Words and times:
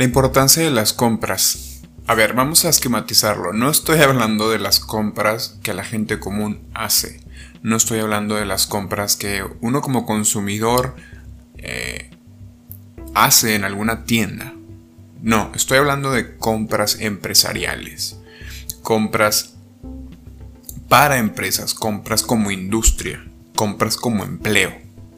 La 0.00 0.04
importancia 0.04 0.62
de 0.62 0.70
las 0.70 0.94
compras. 0.94 1.82
A 2.06 2.14
ver, 2.14 2.32
vamos 2.32 2.64
a 2.64 2.70
esquematizarlo. 2.70 3.52
No 3.52 3.68
estoy 3.68 4.00
hablando 4.00 4.48
de 4.48 4.58
las 4.58 4.80
compras 4.80 5.58
que 5.62 5.74
la 5.74 5.84
gente 5.84 6.18
común 6.18 6.62
hace. 6.72 7.20
No 7.62 7.76
estoy 7.76 8.00
hablando 8.00 8.36
de 8.36 8.46
las 8.46 8.66
compras 8.66 9.14
que 9.16 9.44
uno 9.60 9.82
como 9.82 10.06
consumidor 10.06 10.96
eh, 11.58 12.08
hace 13.14 13.54
en 13.54 13.64
alguna 13.64 14.04
tienda. 14.04 14.54
No, 15.20 15.52
estoy 15.54 15.76
hablando 15.76 16.12
de 16.12 16.34
compras 16.38 16.96
empresariales. 17.00 18.18
Compras 18.80 19.52
para 20.88 21.18
empresas, 21.18 21.74
compras 21.74 22.22
como 22.22 22.50
industria, 22.50 23.22
compras 23.54 23.98
como 23.98 24.24
empleo. 24.24 24.72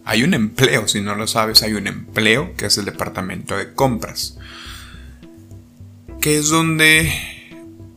Hay 0.04 0.24
un 0.24 0.34
empleo, 0.34 0.88
si 0.88 1.00
no 1.00 1.14
lo 1.14 1.28
sabes, 1.28 1.62
hay 1.62 1.74
un 1.74 1.86
empleo 1.86 2.56
que 2.56 2.66
es 2.66 2.78
el 2.78 2.84
departamento 2.84 3.56
de 3.56 3.74
compras. 3.74 4.38
Que 6.22 6.38
es 6.38 6.48
donde, 6.48 7.12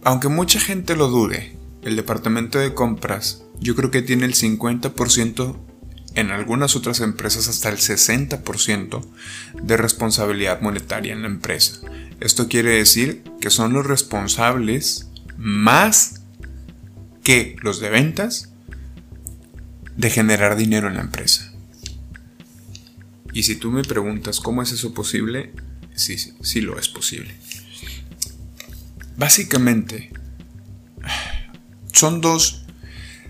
aunque 0.04 0.28
mucha 0.30 0.60
gente 0.60 0.96
lo 0.96 1.08
dude, 1.08 1.56
el 1.84 1.96
departamento 1.96 2.60
de 2.60 2.74
compras 2.74 3.44
yo 3.60 3.76
creo 3.76 3.92
que 3.92 4.02
tiene 4.02 4.26
el 4.26 4.34
50%, 4.34 5.56
en 6.16 6.32
algunas 6.32 6.76
otras 6.76 7.02
empresas 7.02 7.48
hasta 7.48 7.70
el 7.70 7.78
60% 7.78 9.06
de 9.62 9.78
responsabilidad 9.78 10.62
monetaria 10.62 11.14
en 11.14 11.22
la 11.22 11.28
empresa. 11.28 11.82
Esto 12.20 12.48
quiere 12.48 12.72
decir 12.72 13.24
que 13.40 13.50
son 13.50 13.74
los 13.74 13.86
responsables 13.86 15.08
más 15.38 16.22
que 17.24 17.58
los 17.62 17.80
de 17.80 17.90
ventas 17.90 18.54
de 19.98 20.10
generar 20.10 20.56
dinero 20.56 20.88
en 20.88 20.96
la 20.96 21.02
empresa. 21.02 21.54
Y 23.34 23.44
si 23.44 23.56
tú 23.58 23.72
me 23.72 23.84
preguntas 23.84 24.40
cómo 24.40 24.64
es 24.64 24.72
eso 24.72 24.94
posible, 24.94 25.52
sí, 25.94 26.18
sí, 26.18 26.34
sí 26.42 26.62
lo 26.62 26.80
es 26.80 26.88
posible. 26.88 27.36
Básicamente, 29.18 30.12
son 31.92 32.22
dos 32.22 32.66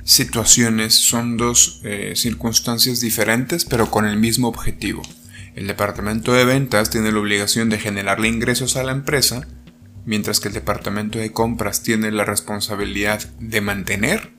situaciones, 0.04 0.94
son 0.94 1.38
dos 1.38 1.82
eh, 1.84 2.14
circunstancias 2.16 3.00
diferentes, 3.00 3.66
pero 3.66 3.92
con 3.92 4.06
el 4.06 4.18
mismo 4.18 4.48
objetivo. 4.48 5.02
El 5.56 5.68
departamento 5.68 6.34
de 6.34 6.46
ventas 6.46 6.90
tiene 6.90 7.12
la 7.12 7.20
obligación 7.20 7.70
de 7.70 7.80
generarle 7.80 8.28
ingresos 8.28 8.76
a 8.76 8.84
la 8.84 8.92
empresa, 8.92 9.48
mientras 10.06 10.40
que 10.40 10.50
el 10.50 10.54
departamento 10.54 11.18
de 11.20 11.32
compras 11.32 11.82
tiene 11.82 12.12
la 12.12 12.26
responsabilidad 12.26 13.24
de 13.40 13.62
mantener 13.62 14.32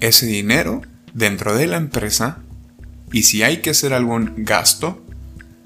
ese 0.00 0.26
dinero 0.26 0.82
dentro 1.14 1.54
de 1.54 1.66
la 1.66 1.76
empresa 1.76 2.42
y 3.12 3.22
si 3.22 3.42
hay 3.42 3.58
que 3.58 3.70
hacer 3.70 3.92
algún 3.92 4.34
gasto, 4.38 5.04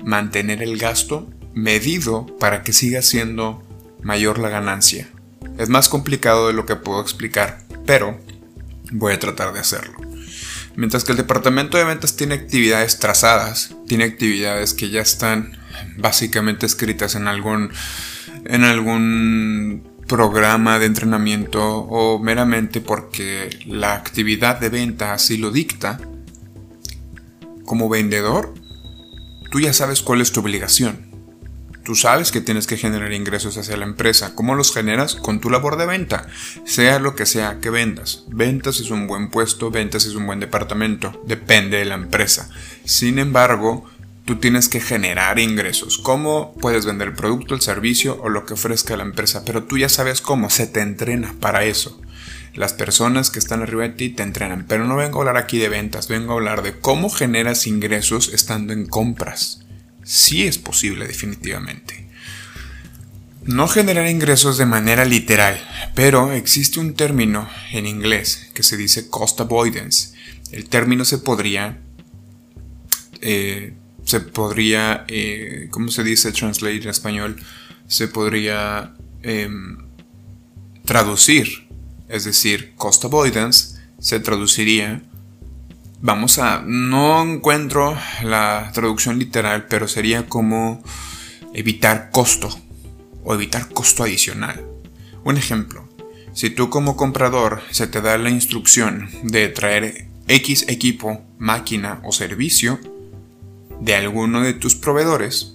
mantener 0.04 0.62
el 0.62 0.78
gasto 0.78 1.30
medido 1.54 2.26
para 2.38 2.62
que 2.62 2.72
siga 2.72 3.02
siendo 3.02 3.63
mayor 4.04 4.38
la 4.38 4.48
ganancia. 4.48 5.08
Es 5.58 5.68
más 5.68 5.88
complicado 5.88 6.46
de 6.46 6.52
lo 6.52 6.66
que 6.66 6.76
puedo 6.76 7.00
explicar, 7.00 7.62
pero 7.86 8.20
voy 8.92 9.12
a 9.12 9.18
tratar 9.18 9.52
de 9.52 9.60
hacerlo. 9.60 9.98
Mientras 10.76 11.04
que 11.04 11.12
el 11.12 11.18
departamento 11.18 11.78
de 11.78 11.84
ventas 11.84 12.16
tiene 12.16 12.34
actividades 12.34 12.98
trazadas, 12.98 13.74
tiene 13.86 14.04
actividades 14.04 14.74
que 14.74 14.90
ya 14.90 15.00
están 15.00 15.56
básicamente 15.96 16.66
escritas 16.66 17.14
en 17.14 17.28
algún, 17.28 17.70
en 18.44 18.64
algún 18.64 19.88
programa 20.08 20.78
de 20.78 20.86
entrenamiento 20.86 21.62
o 21.62 22.18
meramente 22.18 22.80
porque 22.80 23.50
la 23.66 23.94
actividad 23.94 24.60
de 24.60 24.68
venta 24.68 25.14
así 25.14 25.36
lo 25.36 25.50
dicta, 25.50 26.00
como 27.64 27.88
vendedor, 27.88 28.52
tú 29.50 29.60
ya 29.60 29.72
sabes 29.72 30.02
cuál 30.02 30.20
es 30.20 30.32
tu 30.32 30.40
obligación. 30.40 31.13
Tú 31.84 31.94
sabes 31.94 32.32
que 32.32 32.40
tienes 32.40 32.66
que 32.66 32.78
generar 32.78 33.12
ingresos 33.12 33.58
hacia 33.58 33.76
la 33.76 33.84
empresa. 33.84 34.34
¿Cómo 34.34 34.54
los 34.54 34.72
generas? 34.72 35.16
Con 35.16 35.38
tu 35.38 35.50
labor 35.50 35.76
de 35.76 35.84
venta. 35.84 36.26
Sea 36.64 36.98
lo 36.98 37.14
que 37.14 37.26
sea 37.26 37.58
que 37.60 37.68
vendas. 37.68 38.24
Ventas 38.28 38.80
es 38.80 38.88
un 38.88 39.06
buen 39.06 39.28
puesto, 39.28 39.70
ventas 39.70 40.06
es 40.06 40.14
un 40.14 40.26
buen 40.26 40.40
departamento. 40.40 41.22
Depende 41.26 41.76
de 41.76 41.84
la 41.84 41.96
empresa. 41.96 42.48
Sin 42.86 43.18
embargo, 43.18 43.84
tú 44.24 44.36
tienes 44.36 44.70
que 44.70 44.80
generar 44.80 45.38
ingresos. 45.38 45.98
¿Cómo 45.98 46.54
puedes 46.54 46.86
vender 46.86 47.08
el 47.08 47.14
producto, 47.14 47.54
el 47.54 47.60
servicio 47.60 48.18
o 48.22 48.30
lo 48.30 48.46
que 48.46 48.54
ofrezca 48.54 48.96
la 48.96 49.02
empresa? 49.02 49.42
Pero 49.44 49.64
tú 49.64 49.76
ya 49.76 49.90
sabes 49.90 50.22
cómo. 50.22 50.48
Se 50.48 50.66
te 50.66 50.80
entrena 50.80 51.34
para 51.38 51.64
eso. 51.64 52.00
Las 52.54 52.72
personas 52.72 53.28
que 53.28 53.40
están 53.40 53.60
arriba 53.60 53.82
de 53.82 53.90
ti 53.90 54.08
te 54.08 54.22
entrenan. 54.22 54.64
Pero 54.66 54.86
no 54.86 54.96
vengo 54.96 55.18
a 55.18 55.20
hablar 55.20 55.36
aquí 55.36 55.58
de 55.58 55.68
ventas. 55.68 56.08
Vengo 56.08 56.32
a 56.32 56.36
hablar 56.36 56.62
de 56.62 56.80
cómo 56.80 57.10
generas 57.10 57.66
ingresos 57.66 58.32
estando 58.32 58.72
en 58.72 58.86
compras 58.86 59.63
sí 60.04 60.44
es 60.44 60.58
posible 60.58 61.06
definitivamente. 61.06 62.06
No 63.44 63.68
generar 63.68 64.08
ingresos 64.08 64.56
de 64.56 64.66
manera 64.66 65.04
literal, 65.04 65.60
pero 65.94 66.32
existe 66.32 66.80
un 66.80 66.94
término 66.94 67.48
en 67.72 67.86
inglés 67.86 68.50
que 68.54 68.62
se 68.62 68.76
dice 68.76 69.10
cost 69.10 69.40
avoidance. 69.40 70.14
El 70.50 70.68
término 70.68 71.04
se 71.04 71.18
podría, 71.18 71.78
eh, 73.20 73.74
se 74.04 74.20
podría, 74.20 75.04
eh, 75.08 75.68
¿cómo 75.70 75.90
se 75.90 76.04
dice 76.04 76.32
translate 76.32 76.76
en 76.76 76.88
español? 76.88 77.36
Se 77.86 78.08
podría 78.08 78.94
em, 79.22 79.78
traducir, 80.84 81.66
es 82.08 82.24
decir, 82.24 82.72
cost 82.76 83.04
avoidance 83.04 83.74
se 83.98 84.20
traduciría 84.20 85.02
vamos 86.00 86.38
a, 86.38 86.62
no 86.66 87.22
encuentro 87.22 87.96
la 88.22 88.70
traducción 88.74 89.18
literal, 89.18 89.66
pero 89.68 89.88
sería 89.88 90.26
como 90.26 90.82
evitar 91.52 92.10
costo 92.10 92.48
o 93.24 93.34
evitar 93.34 93.68
costo 93.68 94.02
adicional. 94.02 94.64
Un 95.24 95.36
ejemplo, 95.36 95.88
si 96.32 96.50
tú 96.50 96.68
como 96.68 96.96
comprador 96.96 97.62
se 97.70 97.86
te 97.86 98.00
da 98.00 98.18
la 98.18 98.30
instrucción 98.30 99.08
de 99.22 99.48
traer 99.48 100.08
X 100.28 100.66
equipo, 100.68 101.22
máquina 101.38 102.00
o 102.04 102.12
servicio 102.12 102.80
de 103.80 103.94
alguno 103.94 104.42
de 104.42 104.54
tus 104.54 104.74
proveedores, 104.74 105.54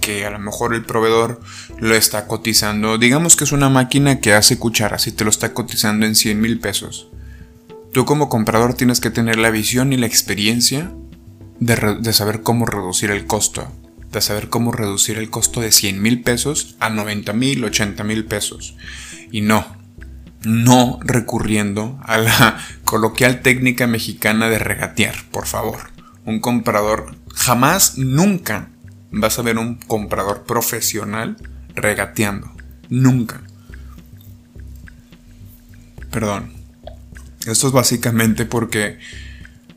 que 0.00 0.24
a 0.24 0.30
lo 0.30 0.38
mejor 0.38 0.74
el 0.74 0.84
proveedor 0.84 1.40
lo 1.78 1.94
está 1.94 2.26
cotizando, 2.26 2.96
digamos 2.98 3.36
que 3.36 3.44
es 3.44 3.52
una 3.52 3.68
máquina 3.68 4.20
que 4.20 4.34
hace 4.34 4.58
cucharas 4.58 5.06
y 5.06 5.12
te 5.12 5.24
lo 5.24 5.30
está 5.30 5.52
cotizando 5.52 6.06
en 6.06 6.14
100 6.14 6.40
mil 6.40 6.60
pesos 6.60 7.08
Tú 7.96 8.04
como 8.04 8.28
comprador 8.28 8.74
tienes 8.74 9.00
que 9.00 9.08
tener 9.08 9.38
la 9.38 9.48
visión 9.48 9.90
y 9.94 9.96
la 9.96 10.04
experiencia 10.04 10.92
de, 11.60 12.12
saber 12.12 12.42
cómo 12.42 12.66
reducir 12.66 13.10
el 13.10 13.26
costo, 13.26 13.72
de 14.12 14.20
saber 14.20 14.50
cómo 14.50 14.70
reducir 14.70 15.16
el 15.16 15.30
costo 15.30 15.62
de 15.62 15.72
100 15.72 16.02
mil 16.02 16.20
pesos 16.20 16.76
a 16.78 16.90
90 16.90 17.32
mil, 17.32 17.64
80 17.64 18.04
mil 18.04 18.26
pesos. 18.26 18.76
Y 19.32 19.40
no, 19.40 19.78
no 20.42 20.98
recurriendo 21.04 21.98
a 22.04 22.18
la 22.18 22.58
coloquial 22.84 23.40
técnica 23.40 23.86
mexicana 23.86 24.50
de 24.50 24.58
regatear, 24.58 25.14
por 25.30 25.46
favor. 25.46 25.90
Un 26.26 26.40
comprador, 26.40 27.16
jamás, 27.34 27.96
nunca 27.96 28.68
vas 29.10 29.38
a 29.38 29.42
ver 29.42 29.56
un 29.56 29.76
comprador 29.76 30.44
profesional 30.44 31.38
regateando. 31.74 32.52
Nunca. 32.90 33.40
Perdón. 36.10 36.55
Esto 37.46 37.68
es 37.68 37.72
básicamente 37.72 38.44
porque 38.44 38.98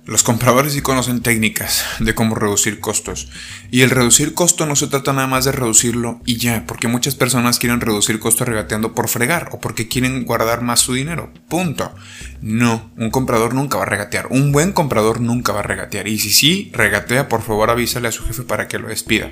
los 0.10 0.24
compradores 0.24 0.74
sí 0.74 0.82
conocen 0.82 1.22
técnicas 1.22 1.86
de 2.00 2.16
cómo 2.16 2.34
reducir 2.34 2.80
costos. 2.80 3.30
Y 3.70 3.82
el 3.82 3.92
reducir 3.92 4.34
costo 4.34 4.66
no 4.66 4.76
se 4.76 4.88
trata 4.88 5.14
nada 5.14 5.28
más 5.28 5.46
de 5.46 5.52
reducirlo 5.52 6.20
y 6.26 6.38
ya, 6.38 6.66
porque 6.66 6.88
muchas 6.88 7.14
personas 7.14 7.60
quieren 7.60 7.80
reducir 7.80 8.18
costo 8.18 8.44
regateando 8.44 8.96
por 8.96 9.08
fregar 9.08 9.50
o 9.52 9.60
porque 9.60 9.88
quieren 9.88 10.26
guardar 10.26 10.64
más 10.64 10.80
su 10.80 10.96
dinero. 10.96 11.32
Punto. 11.48 11.94
No, 12.42 12.90
un 12.98 13.12
comprador 13.12 13.54
nunca 13.54 13.78
va 13.78 13.84
a 13.84 13.88
regatear. 13.88 14.26
Un 14.32 14.52
buen 14.52 14.72
comprador 14.72 15.22
nunca 15.22 15.54
va 15.54 15.60
a 15.60 15.64
regatear. 15.64 16.08
Y 16.08 16.18
si 16.18 16.32
sí 16.32 16.72
regatea, 16.74 17.30
por 17.30 17.44
favor 17.44 17.70
avísale 17.70 18.08
a 18.08 18.12
su 18.12 18.24
jefe 18.26 18.42
para 18.42 18.68
que 18.68 18.80
lo 18.80 18.88
despida. 18.88 19.32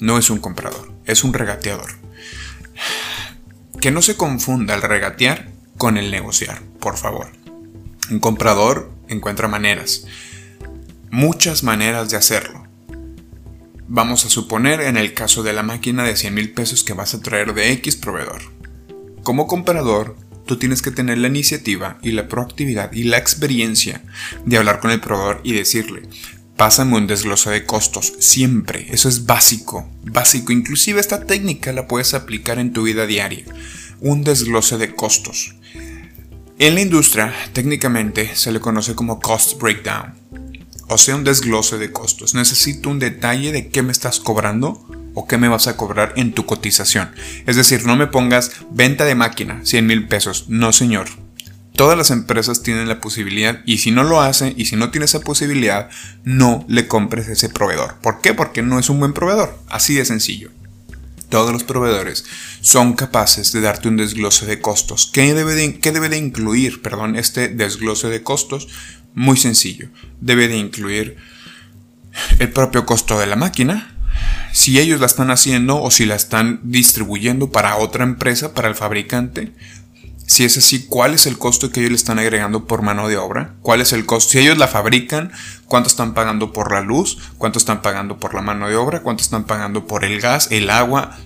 No 0.00 0.18
es 0.18 0.28
un 0.28 0.38
comprador, 0.38 0.92
es 1.06 1.24
un 1.24 1.32
regateador. 1.32 1.92
Que 3.80 3.90
no 3.90 4.02
se 4.02 4.18
confunda 4.18 4.74
el 4.74 4.82
regatear 4.82 5.48
con 5.78 5.96
el 5.96 6.10
negociar, 6.10 6.60
por 6.78 6.98
favor. 6.98 7.39
Un 8.10 8.18
comprador 8.18 8.90
encuentra 9.08 9.46
maneras, 9.46 10.04
muchas 11.12 11.62
maneras 11.62 12.10
de 12.10 12.16
hacerlo. 12.16 12.66
Vamos 13.86 14.24
a 14.24 14.28
suponer 14.28 14.80
en 14.80 14.96
el 14.96 15.14
caso 15.14 15.44
de 15.44 15.52
la 15.52 15.62
máquina 15.62 16.02
de 16.02 16.16
100 16.16 16.34
mil 16.34 16.52
pesos 16.52 16.82
que 16.82 16.92
vas 16.92 17.14
a 17.14 17.20
traer 17.20 17.54
de 17.54 17.70
X 17.72 17.94
proveedor. 17.94 18.42
Como 19.22 19.46
comprador, 19.46 20.16
tú 20.44 20.58
tienes 20.58 20.82
que 20.82 20.90
tener 20.90 21.18
la 21.18 21.28
iniciativa 21.28 21.98
y 22.02 22.10
la 22.10 22.26
proactividad 22.26 22.92
y 22.92 23.04
la 23.04 23.18
experiencia 23.18 24.02
de 24.44 24.56
hablar 24.56 24.80
con 24.80 24.90
el 24.90 25.00
proveedor 25.00 25.40
y 25.44 25.52
decirle, 25.52 26.02
pásame 26.56 26.96
un 26.96 27.06
desglose 27.06 27.50
de 27.50 27.64
costos, 27.64 28.14
siempre, 28.18 28.88
eso 28.90 29.08
es 29.08 29.24
básico, 29.24 29.88
básico, 30.02 30.50
inclusive 30.50 30.98
esta 30.98 31.26
técnica 31.26 31.72
la 31.72 31.86
puedes 31.86 32.14
aplicar 32.14 32.58
en 32.58 32.72
tu 32.72 32.82
vida 32.82 33.06
diaria, 33.06 33.44
un 34.00 34.24
desglose 34.24 34.78
de 34.78 34.96
costos. 34.96 35.54
En 36.60 36.74
la 36.74 36.82
industria, 36.82 37.32
técnicamente 37.54 38.36
se 38.36 38.52
le 38.52 38.60
conoce 38.60 38.94
como 38.94 39.18
cost 39.18 39.58
breakdown, 39.58 40.12
o 40.88 40.98
sea, 40.98 41.16
un 41.16 41.24
desglose 41.24 41.78
de 41.78 41.90
costos. 41.90 42.34
Necesito 42.34 42.90
un 42.90 42.98
detalle 42.98 43.50
de 43.50 43.70
qué 43.70 43.82
me 43.82 43.92
estás 43.92 44.20
cobrando 44.20 44.86
o 45.14 45.26
qué 45.26 45.38
me 45.38 45.48
vas 45.48 45.68
a 45.68 45.78
cobrar 45.78 46.12
en 46.16 46.34
tu 46.34 46.44
cotización. 46.44 47.12
Es 47.46 47.56
decir, 47.56 47.86
no 47.86 47.96
me 47.96 48.08
pongas 48.08 48.52
venta 48.70 49.06
de 49.06 49.14
máquina, 49.14 49.62
100 49.64 49.86
mil 49.86 50.06
pesos. 50.06 50.50
No, 50.50 50.74
señor. 50.74 51.08
Todas 51.76 51.96
las 51.96 52.10
empresas 52.10 52.62
tienen 52.62 52.88
la 52.88 53.00
posibilidad 53.00 53.60
y 53.64 53.78
si 53.78 53.90
no 53.90 54.04
lo 54.04 54.20
hacen 54.20 54.52
y 54.54 54.66
si 54.66 54.76
no 54.76 54.90
tiene 54.90 55.06
esa 55.06 55.20
posibilidad, 55.20 55.88
no 56.24 56.66
le 56.68 56.86
compres 56.86 57.28
ese 57.28 57.48
proveedor. 57.48 57.94
¿Por 58.02 58.20
qué? 58.20 58.34
Porque 58.34 58.60
no 58.60 58.78
es 58.78 58.90
un 58.90 58.98
buen 58.98 59.14
proveedor. 59.14 59.58
Así 59.70 59.94
de 59.94 60.04
sencillo. 60.04 60.50
Todos 61.30 61.52
los 61.52 61.64
proveedores 61.64 62.24
son 62.60 62.92
capaces 62.92 63.52
de 63.52 63.62
darte 63.62 63.88
un 63.88 63.96
desglose 63.96 64.46
de 64.46 64.60
costos. 64.60 65.08
¿Qué 65.10 65.32
debe 65.32 65.54
de, 65.54 65.78
qué 65.78 65.92
debe 65.92 66.08
de 66.08 66.18
incluir 66.18 66.82
perdón, 66.82 67.16
este 67.16 67.48
desglose 67.48 68.08
de 68.08 68.22
costos? 68.22 68.68
Muy 69.14 69.36
sencillo. 69.36 69.88
Debe 70.20 70.48
de 70.48 70.56
incluir 70.56 71.16
el 72.38 72.52
propio 72.52 72.84
costo 72.84 73.18
de 73.18 73.26
la 73.26 73.36
máquina, 73.36 73.96
si 74.52 74.80
ellos 74.80 75.00
la 75.00 75.06
están 75.06 75.30
haciendo 75.30 75.80
o 75.80 75.90
si 75.90 76.04
la 76.04 76.16
están 76.16 76.60
distribuyendo 76.64 77.50
para 77.50 77.76
otra 77.76 78.04
empresa, 78.04 78.52
para 78.52 78.68
el 78.68 78.74
fabricante. 78.74 79.52
Si 80.30 80.44
es 80.44 80.56
así, 80.56 80.86
¿cuál 80.86 81.14
es 81.14 81.26
el 81.26 81.38
costo 81.38 81.72
que 81.72 81.80
ellos 81.80 81.90
le 81.90 81.96
están 81.96 82.20
agregando 82.20 82.64
por 82.64 82.82
mano 82.82 83.08
de 83.08 83.16
obra? 83.16 83.56
¿Cuál 83.62 83.80
es 83.80 83.92
el 83.92 84.06
costo? 84.06 84.30
Si 84.30 84.38
ellos 84.38 84.58
la 84.58 84.68
fabrican, 84.68 85.32
¿cuánto 85.66 85.88
están 85.88 86.14
pagando 86.14 86.52
por 86.52 86.70
la 86.70 86.82
luz? 86.82 87.18
¿Cuánto 87.36 87.58
están 87.58 87.82
pagando 87.82 88.18
por 88.18 88.32
la 88.32 88.40
mano 88.40 88.68
de 88.68 88.76
obra? 88.76 89.02
¿Cuánto 89.02 89.24
están 89.24 89.42
pagando 89.42 89.88
por 89.88 90.04
el 90.04 90.20
gas, 90.20 90.46
el 90.52 90.70
agua? 90.70 91.18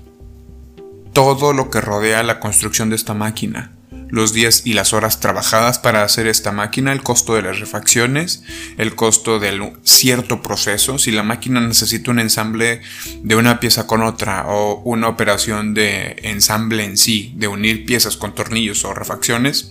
Todo 1.13 1.53
lo 1.53 1.69
que 1.69 1.83
rodea 1.83 2.23
la 2.23 2.41
construcción 2.41 2.89
de 2.89 2.97
esta 2.97 3.13
máquina 3.13 3.74
los 4.15 4.33
días 4.33 4.63
y 4.65 4.75
las 4.75 4.93
horas 4.93 5.19
trabajadas 5.19 5.81
para 5.81 6.05
hacer 6.05 6.29
esta 6.29 6.53
máquina, 6.53 6.93
el 6.93 7.03
costo 7.03 7.35
de 7.35 7.43
las 7.43 7.59
refacciones, 7.59 8.45
el 8.79 8.95
costo 8.95 9.41
del 9.41 9.73
cierto 9.83 10.41
proceso, 10.41 10.99
si 10.99 11.11
la 11.11 11.25
máquina 11.25 11.61
necesita 11.61 12.13
un 12.13 12.21
ensamble 12.21 12.81
de 13.23 13.35
una 13.35 13.59
pieza 13.59 13.89
con 13.89 14.03
otra 14.03 14.47
o 14.47 14.81
una 14.85 15.09
operación 15.09 15.75
de 15.75 16.15
ensamble 16.23 16.85
en 16.85 16.97
sí, 16.97 17.35
de 17.37 17.49
unir 17.49 17.85
piezas 17.87 18.17
con 18.17 18.37
tornillos 18.37 18.85
o 18.85 18.95
refacciones 18.95 19.71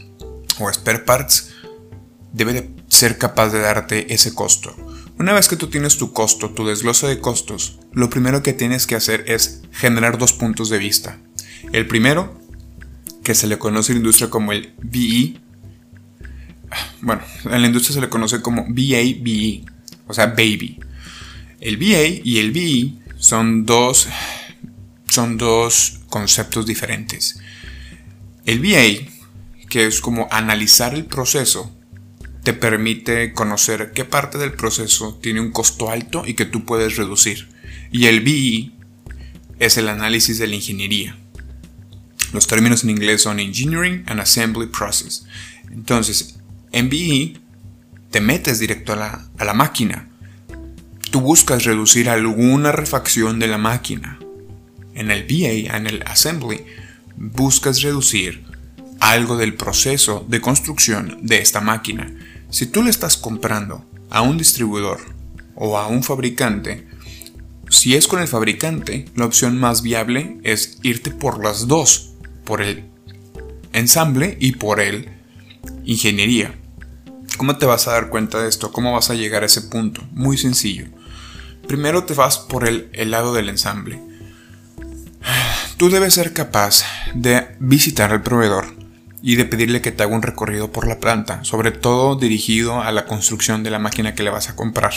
o 0.60 0.72
spare 0.72 1.00
parts, 1.00 1.54
debe 2.34 2.52
de 2.52 2.70
ser 2.90 3.18
capaz 3.18 3.50
de 3.50 3.62
darte 3.62 4.14
ese 4.14 4.34
costo. 4.34 4.76
Una 5.18 5.32
vez 5.32 5.48
que 5.48 5.56
tú 5.56 5.68
tienes 5.68 5.98
tu 5.98 6.12
costo, 6.12 6.50
tu 6.50 6.68
desglose 6.68 7.08
de 7.08 7.20
costos, 7.20 7.80
lo 7.94 8.10
primero 8.10 8.44
que 8.44 8.52
tienes 8.52 8.88
que 8.88 8.96
hacer 8.96 9.24
es 9.28 9.62
generar 9.72 10.18
dos 10.18 10.34
puntos 10.34 10.70
de 10.70 10.80
vista. 10.80 11.18
El 11.72 11.88
primero 11.88 12.43
que 13.24 13.36
se 13.36 13.48
le 13.48 13.58
conoce 13.58 13.92
en 13.92 13.98
la 13.98 14.00
industria 14.00 14.30
como 14.30 14.52
el 14.52 14.74
BE. 14.82 15.40
Bueno, 17.02 17.22
en 17.46 17.62
la 17.62 17.68
industria 17.68 17.96
se 17.96 18.02
le 18.02 18.10
conoce 18.10 18.42
como 18.42 18.66
BA-BE, 18.68 19.64
o 20.08 20.14
sea, 20.14 20.28
baby. 20.28 20.80
El 21.60 21.78
BA 21.78 22.22
y 22.24 22.40
el 22.40 22.52
BE 22.52 22.94
son 23.18 23.66
dos, 23.66 24.08
son 25.08 25.38
dos 25.38 26.02
conceptos 26.10 26.66
diferentes. 26.66 27.40
El 28.46 28.60
BA, 28.60 29.08
que 29.70 29.86
es 29.88 30.02
como 30.02 30.28
analizar 30.32 30.94
el 30.94 31.06
proceso, 31.06 31.74
te 32.44 32.54
permite 32.54 33.32
conocer 33.32 33.94
qué 33.94 34.04
parte 34.04 34.38
del 34.38 34.54
proceso 34.54 35.18
tiene 35.22 35.40
un 35.40 35.52
costo 35.52 35.90
alto 35.90 36.24
y 36.26 36.34
que 36.34 36.46
tú 36.46 36.66
puedes 36.66 36.98
reducir. 36.98 37.48
Y 37.92 38.08
el 38.08 38.20
BE 38.22 38.72
es 39.60 39.78
el 39.78 39.88
análisis 39.88 40.40
de 40.40 40.48
la 40.48 40.56
ingeniería. 40.56 41.18
Los 42.34 42.48
términos 42.48 42.84
en 42.84 42.90
inglés 42.90 43.22
son 43.22 43.40
Engineering 43.40 44.04
and 44.08 44.20
Assembly 44.20 44.66
Process. 44.66 45.26
Entonces, 45.72 46.36
en 46.72 46.90
BE 46.90 47.40
te 48.10 48.20
metes 48.22 48.58
directo 48.58 48.94
a 48.94 48.96
la, 48.96 49.26
a 49.38 49.46
la 49.46 49.54
máquina. 49.54 50.10
Tú 51.12 51.22
buscas 51.22 51.64
reducir 51.64 52.10
alguna 52.10 52.72
refacción 52.72 53.38
de 53.38 53.48
la 53.48 53.60
máquina. 53.60 54.18
En 54.96 55.12
el 55.12 55.24
BA, 55.24 55.78
en 55.78 55.86
el 55.86 56.02
Assembly, 56.08 56.66
buscas 57.16 57.84
reducir 57.84 58.44
algo 59.00 59.38
del 59.38 59.54
proceso 59.54 60.26
de 60.28 60.42
construcción 60.42 61.20
de 61.22 61.38
esta 61.38 61.62
máquina. 61.62 62.12
Si 62.50 62.66
tú 62.66 62.82
le 62.82 62.90
estás 62.90 63.16
comprando 63.16 63.86
a 64.10 64.22
un 64.22 64.40
distribuidor 64.40 65.00
o 65.54 65.78
a 65.78 65.88
un 65.88 66.02
fabricante, 66.02 66.88
si 67.70 67.96
es 67.96 68.08
con 68.08 68.22
el 68.22 68.28
fabricante, 68.28 69.06
la 69.16 69.26
opción 69.26 69.60
más 69.60 69.84
viable 69.84 70.38
es 70.44 70.80
irte 70.82 71.12
por 71.12 71.44
las 71.44 71.68
dos 71.68 72.13
por 72.44 72.62
el 72.62 72.86
ensamble 73.74 74.38
y 74.40 74.54
por 74.54 74.80
el 74.80 75.10
ingeniería. 75.86 76.56
¿Cómo 77.38 77.58
te 77.58 77.66
vas 77.66 77.88
a 77.88 77.92
dar 77.92 78.10
cuenta 78.10 78.42
de 78.42 78.50
esto? 78.50 78.72
¿Cómo 78.72 78.94
vas 78.94 79.10
a 79.10 79.16
llegar 79.16 79.44
a 79.44 79.48
ese 79.48 79.62
punto? 79.62 80.02
Muy 80.12 80.38
sencillo. 80.38 80.86
Primero 81.68 82.04
te 82.04 82.14
vas 82.14 82.38
por 82.38 82.68
el, 82.68 82.90
lado 83.10 83.34
del 83.34 83.50
ensamble. 83.50 84.00
Tú 85.78 85.90
debes 85.90 86.14
ser 86.14 86.34
capaz 86.34 86.84
de 87.16 87.56
visitar 87.60 88.12
al 88.12 88.22
proveedor 88.22 88.76
y 89.22 89.36
de 89.36 89.46
pedirle 89.46 89.82
que 89.82 89.92
te 89.92 90.04
haga 90.04 90.16
un 90.16 90.22
recorrido 90.22 90.72
por 90.72 90.88
la 90.88 91.00
planta, 91.00 91.44
sobre 91.44 91.72
todo 91.72 92.16
dirigido 92.16 92.82
a 92.82 92.92
la 92.92 93.06
construcción 93.06 93.64
de 93.64 93.72
la 93.72 93.80
máquina 93.80 94.14
que 94.14 94.24
le 94.24 94.30
vas 94.30 94.50
a 94.50 94.56
comprar 94.56 94.94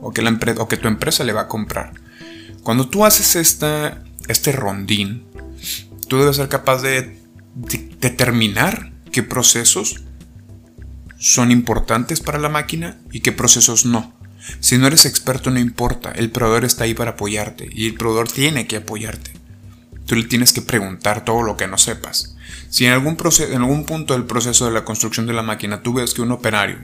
o 0.00 0.12
que, 0.12 0.22
la 0.22 0.38
o 0.58 0.68
que 0.68 0.76
tu 0.76 0.88
empresa 0.88 1.24
le 1.24 1.32
va 1.32 1.42
a 1.42 1.48
comprar. 1.48 1.92
Cuando 2.62 2.88
tú 2.88 3.04
haces 3.04 3.36
esta, 3.36 4.04
este 4.28 4.52
rondín, 4.52 5.24
tú 6.10 6.18
debes 6.18 6.36
ser 6.36 6.48
capaz 6.48 6.82
de, 6.82 7.16
determinar 8.00 8.92
qué 9.12 9.22
procesos 9.22 10.02
son 11.18 11.52
importantes 11.52 12.18
para 12.18 12.38
la 12.38 12.48
máquina 12.48 12.98
y 13.12 13.20
qué 13.20 13.30
procesos 13.30 13.86
no. 13.86 14.12
Si 14.58 14.76
no 14.76 14.88
eres 14.88 15.06
experto 15.06 15.50
no 15.50 15.60
importa, 15.60 16.10
el 16.10 16.32
proveedor 16.32 16.64
está 16.64 16.84
ahí 16.84 16.94
para 16.94 17.12
apoyarte 17.12 17.70
y 17.72 17.86
el 17.86 17.94
proveedor 17.94 18.26
tiene 18.26 18.66
que 18.66 18.78
apoyarte. 18.78 19.30
Tú 20.06 20.16
le 20.16 20.24
tienes 20.24 20.52
que 20.52 20.62
preguntar 20.62 21.24
todo 21.24 21.44
lo 21.44 21.56
que 21.56 21.68
no 21.68 21.78
sepas. 21.78 22.36
Si 22.70 22.86
en 22.86 22.92
algún, 22.92 23.16
en 23.38 23.62
algún 23.62 23.84
punto 23.84 24.14
del 24.14 24.24
proceso 24.24 24.66
de 24.66 24.72
la 24.72 24.84
construcción 24.84 25.26
de 25.26 25.32
la 25.32 25.42
máquina 25.42 25.82
tú 25.82 25.92
ves 25.92 26.12
que 26.12 26.22
un 26.22 26.32
operario 26.32 26.78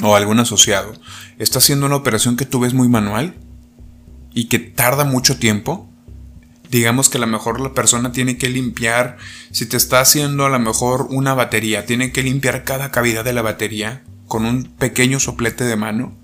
o 0.00 0.14
algún 0.14 0.38
asociado 0.38 0.92
está 1.38 1.58
haciendo 1.58 1.86
una 1.86 1.96
operación 1.96 2.36
que 2.36 2.46
tú 2.46 2.60
ves 2.60 2.72
muy 2.72 2.88
manual 2.88 3.34
y 4.32 4.44
que 4.44 4.60
tarda 4.60 5.04
mucho 5.04 5.38
tiempo, 5.38 5.90
digamos 6.70 7.08
que 7.08 7.18
a 7.18 7.20
lo 7.20 7.26
mejor 7.26 7.60
la 7.60 7.72
persona 7.72 8.12
tiene 8.12 8.38
que 8.38 8.48
limpiar, 8.48 9.16
si 9.50 9.66
te 9.66 9.76
está 9.76 10.00
haciendo 10.00 10.44
a 10.44 10.50
lo 10.50 10.58
mejor 10.58 11.08
una 11.10 11.34
batería, 11.34 11.86
tiene 11.86 12.12
que 12.12 12.22
limpiar 12.22 12.64
cada 12.64 12.90
cavidad 12.90 13.24
de 13.24 13.32
la 13.32 13.42
batería 13.42 14.02
con 14.26 14.44
un 14.44 14.64
pequeño 14.64 15.20
soplete 15.20 15.64
de 15.64 15.76
mano 15.76 16.16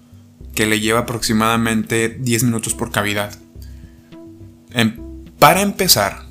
que 0.55 0.67
le 0.67 0.81
lleva 0.81 1.01
aproximadamente 1.01 2.09
10 2.09 2.45
minutos 2.45 2.75
por 2.75 2.91
cavidad. 2.91 3.39
Em, 4.73 4.97
para 5.39 5.63
empezar, 5.63 6.27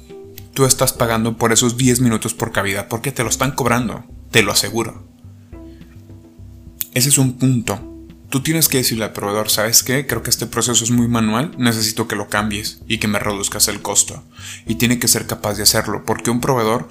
tú 0.53 0.65
estás 0.65 0.93
pagando 0.93 1.38
por 1.38 1.53
esos 1.53 1.77
10 1.77 2.01
minutos 2.01 2.34
por 2.34 2.51
cavidad 2.51 2.88
porque 2.88 3.12
te 3.12 3.24
lo 3.24 3.29
están 3.29 3.51
cobrando, 3.51 4.03
te 4.31 4.43
lo 4.43 4.51
aseguro. 4.51 5.07
Ese 6.93 7.10
es 7.10 7.17
un 7.17 7.38
punto 7.38 7.88
Tú 8.29 8.41
tienes 8.41 8.67
que 8.67 8.77
decirle 8.77 9.05
al 9.05 9.13
proveedor, 9.13 9.50
¿sabes 9.50 9.81
qué? 9.81 10.05
Creo 10.05 10.21
que 10.21 10.29
este 10.29 10.45
proceso 10.45 10.83
es 10.83 10.91
muy 10.91 11.07
manual, 11.07 11.55
necesito 11.57 12.07
que 12.07 12.15
lo 12.15 12.29
cambies 12.29 12.79
y 12.88 13.00
que 13.00 13.07
me 13.07 13.17
reduzcas 13.17 13.67
el 13.67 13.81
costo. 13.81 14.24
Y 14.67 14.75
tiene 14.75 15.00
que 15.00 15.07
ser 15.07 15.25
capaz 15.25 15.55
de 15.55 15.63
hacerlo, 15.63 16.03
porque 16.05 16.29
un 16.29 16.39
proveedor, 16.39 16.89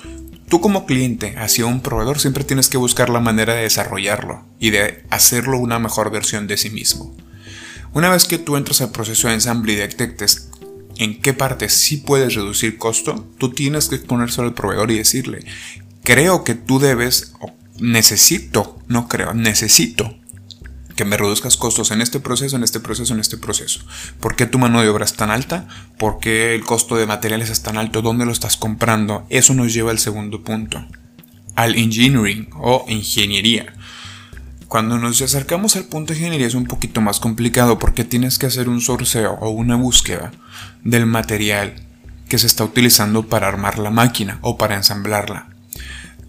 tú 0.48 0.60
como 0.60 0.84
cliente 0.84 1.36
hacia 1.38 1.66
un 1.66 1.80
proveedor 1.80 2.18
siempre 2.18 2.42
tienes 2.42 2.68
que 2.68 2.76
buscar 2.76 3.08
la 3.08 3.20
manera 3.20 3.54
de 3.54 3.62
desarrollarlo 3.62 4.44
y 4.58 4.70
de 4.70 5.04
hacerlo 5.10 5.60
una 5.60 5.78
mejor 5.78 6.10
versión 6.10 6.48
de 6.48 6.56
sí 6.56 6.70
mismo. 6.70 7.16
Una 7.92 8.10
vez 8.10 8.24
que 8.24 8.38
tú 8.38 8.56
entras 8.56 8.80
al 8.80 8.90
proceso 8.90 9.28
de 9.28 9.34
ensamble 9.34 9.74
y 9.74 9.76
detectes 9.76 10.50
en 10.96 11.20
qué 11.20 11.34
parte 11.34 11.68
sí 11.68 11.98
puedes 11.98 12.34
reducir 12.34 12.78
costo, 12.78 13.28
tú 13.38 13.50
tienes 13.52 13.88
que 13.88 13.94
exponérselo 13.94 14.48
al 14.48 14.54
proveedor 14.54 14.90
y 14.90 14.98
decirle, 14.98 15.44
creo 16.02 16.42
que 16.42 16.56
tú 16.56 16.80
debes, 16.80 17.32
necesito, 17.78 18.80
no 18.88 19.06
creo, 19.06 19.34
necesito 19.34 20.17
que 20.98 21.04
me 21.04 21.16
reduzcas 21.16 21.56
costos 21.56 21.92
en 21.92 22.00
este 22.00 22.18
proceso, 22.18 22.56
en 22.56 22.64
este 22.64 22.80
proceso, 22.80 23.14
en 23.14 23.20
este 23.20 23.36
proceso. 23.36 23.82
¿Por 24.18 24.34
qué 24.34 24.46
tu 24.46 24.58
mano 24.58 24.82
de 24.82 24.88
obra 24.88 25.04
es 25.04 25.14
tan 25.14 25.30
alta? 25.30 25.68
¿Por 25.96 26.18
qué 26.18 26.56
el 26.56 26.64
costo 26.64 26.96
de 26.96 27.06
materiales 27.06 27.50
es 27.50 27.62
tan 27.62 27.78
alto? 27.78 28.02
¿Dónde 28.02 28.26
lo 28.26 28.32
estás 28.32 28.56
comprando? 28.56 29.24
Eso 29.30 29.54
nos 29.54 29.72
lleva 29.72 29.92
al 29.92 30.00
segundo 30.00 30.42
punto, 30.42 30.84
al 31.54 31.76
engineering 31.76 32.48
o 32.56 32.84
ingeniería. 32.88 33.74
Cuando 34.66 34.98
nos 34.98 35.22
acercamos 35.22 35.76
al 35.76 35.84
punto 35.84 36.14
de 36.14 36.18
ingeniería 36.18 36.48
es 36.48 36.56
un 36.56 36.66
poquito 36.66 37.00
más 37.00 37.20
complicado 37.20 37.78
porque 37.78 38.02
tienes 38.02 38.36
que 38.36 38.46
hacer 38.46 38.68
un 38.68 38.80
sorceo 38.80 39.34
o 39.34 39.50
una 39.50 39.76
búsqueda 39.76 40.32
del 40.82 41.06
material 41.06 41.76
que 42.28 42.38
se 42.38 42.48
está 42.48 42.64
utilizando 42.64 43.28
para 43.28 43.46
armar 43.46 43.78
la 43.78 43.90
máquina 43.90 44.40
o 44.42 44.58
para 44.58 44.74
ensamblarla 44.74 45.57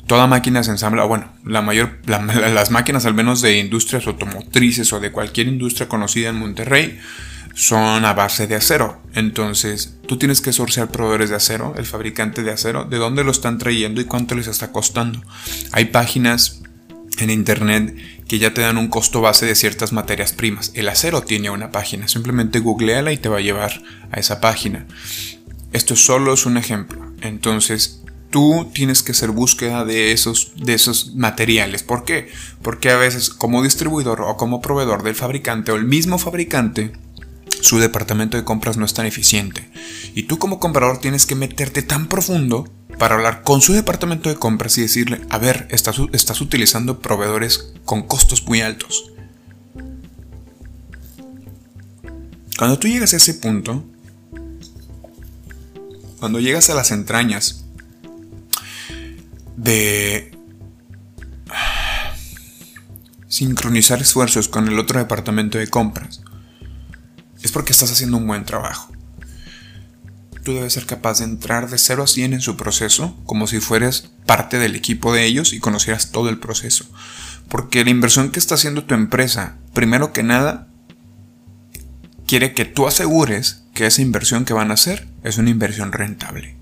toda 0.09 0.25
máquina 0.25 0.63
se 0.63 0.71
ensambla, 0.71 1.03
bueno, 1.03 1.31
la 1.45 1.61
mayor, 1.61 1.99
las 2.07 2.71
máquinas 2.71 3.05
al 3.05 3.13
menos 3.13 3.43
de 3.43 3.59
industrias 3.59 4.07
automotrices 4.07 4.91
o 4.91 4.99
de 4.99 5.11
cualquier 5.11 5.47
industria 5.47 5.87
conocida 5.87 6.29
en 6.29 6.35
Monterrey 6.35 6.99
son 7.53 8.03
a 8.05 8.13
base 8.13 8.47
de 8.47 8.55
acero. 8.55 9.03
Entonces, 9.13 9.99
tú 10.07 10.17
tienes 10.17 10.41
que 10.41 10.51
sortear 10.51 10.89
proveedores 10.89 11.29
de 11.29 11.35
acero, 11.35 11.75
el 11.77 11.85
fabricante 11.85 12.41
de 12.41 12.51
acero, 12.51 12.85
de 12.85 12.97
dónde 12.97 13.23
lo 13.23 13.29
están 13.29 13.59
trayendo 13.59 14.01
y 14.01 14.05
cuánto 14.05 14.33
les 14.33 14.47
está 14.47 14.71
costando. 14.71 15.21
Hay 15.73 15.85
páginas 15.85 16.63
en 17.19 17.29
internet 17.29 17.95
que 18.27 18.39
ya 18.39 18.51
te 18.51 18.61
dan 18.61 18.79
un 18.79 18.87
costo 18.87 19.21
base 19.21 19.45
de 19.45 19.53
ciertas 19.53 19.93
materias 19.93 20.33
primas. 20.33 20.71
El 20.73 20.89
acero 20.89 21.21
tiene 21.21 21.51
una 21.51 21.69
página, 21.69 22.07
simplemente 22.07 22.57
googleala 22.57 23.11
y 23.11 23.17
te 23.17 23.29
va 23.29 23.37
a 23.37 23.41
llevar 23.41 23.83
a 24.11 24.19
esa 24.19 24.41
página. 24.41 24.87
esto 25.71 25.95
solo 25.95 26.33
es 26.33 26.47
un 26.47 26.57
ejemplo. 26.57 27.13
Entonces, 27.21 27.98
tú 28.29 28.69
tienes 28.74 29.03
que 29.03 29.12
hacer 29.12 29.31
búsqueda 29.31 29.86
de 29.86 30.12
esos, 30.12 30.51
de 30.55 30.74
esos 30.74 31.15
materiales. 31.15 31.83
¿Por 31.83 32.03
qué? 32.05 32.29
Porque 32.62 32.91
a 32.91 32.98
veces 32.98 33.29
como 33.29 33.63
distribuidor 33.63 34.21
o 34.21 34.38
como 34.38 34.62
proveedor 34.62 35.03
del 35.03 35.15
fabricante 35.15 35.71
o 35.71 35.75
el 35.75 35.86
mismo 35.86 36.17
fabricante, 36.17 36.93
su 37.62 37.79
departamento 37.79 38.38
de 38.38 38.43
compras 38.43 38.77
no 38.77 38.86
es 38.86 38.93
tan 38.93 39.05
eficiente. 39.05 39.69
Y 40.15 40.24
tú 40.24 40.38
como 40.39 40.59
comprador 40.59 41.00
tienes 41.00 41.25
que 41.25 41.36
meterte 41.36 41.81
tan 41.81 42.07
profundo 42.07 42.69
para 42.98 43.15
hablar 43.15 43.43
con 43.43 43.62
su 43.62 43.74
departamento 43.74 44.29
de 44.29 44.36
compras 44.36 44.77
y 44.77 44.81
decirle, 44.81 45.21
a 45.29 45.38
ver, 45.38 45.67
estás, 45.71 45.98
estás 46.13 46.41
utilizando 46.41 47.00
proveedores 47.00 47.74
con 47.86 48.03
costos 48.03 48.45
muy 48.45 48.62
altos. 48.62 49.12
Cuando 52.57 52.77
tú 52.77 52.88
llegas 52.88 53.13
a 53.13 53.17
ese 53.17 53.36
punto, 53.36 53.86
cuando 56.19 56.41
llegas 56.41 56.69
a 56.69 56.75
las 56.75 56.91
entrañas 56.91 57.58
de 59.59 60.31
sincronizar 63.27 64.01
esfuerzos 64.01 64.47
con 64.47 64.67
el 64.67 64.79
otro 64.79 64.99
departamento 64.99 65.57
de 65.57 65.67
compras, 65.67 66.21
es 67.41 67.51
porque 67.51 67.73
estás 67.73 67.91
haciendo 67.91 68.17
un 68.17 68.27
buen 68.27 68.45
trabajo. 68.45 68.91
Tú 70.43 70.53
debes 70.53 70.73
ser 70.73 70.85
capaz 70.85 71.19
de 71.19 71.25
entrar 71.25 71.69
de 71.69 71.77
0 71.77 72.03
a 72.03 72.07
100 72.07 72.33
en 72.33 72.41
su 72.41 72.55
proceso, 72.55 73.17
como 73.25 73.47
si 73.47 73.59
fueras 73.59 74.11
parte 74.25 74.57
del 74.57 74.75
equipo 74.75 75.13
de 75.13 75.25
ellos 75.25 75.51
y 75.51 75.59
conocieras 75.59 76.11
todo 76.11 76.29
el 76.29 76.39
proceso. 76.39 76.85
Porque 77.49 77.83
la 77.83 77.89
inversión 77.89 78.31
que 78.31 78.39
está 78.39 78.55
haciendo 78.55 78.85
tu 78.85 78.93
empresa, 78.93 79.57
primero 79.73 80.13
que 80.13 80.23
nada, 80.23 80.67
quiere 82.25 82.53
que 82.53 82.65
tú 82.65 82.87
asegures 82.87 83.63
que 83.73 83.85
esa 83.85 84.01
inversión 84.01 84.45
que 84.45 84.53
van 84.53 84.71
a 84.71 84.75
hacer 84.75 85.07
es 85.23 85.37
una 85.37 85.49
inversión 85.49 85.91
rentable. 85.91 86.58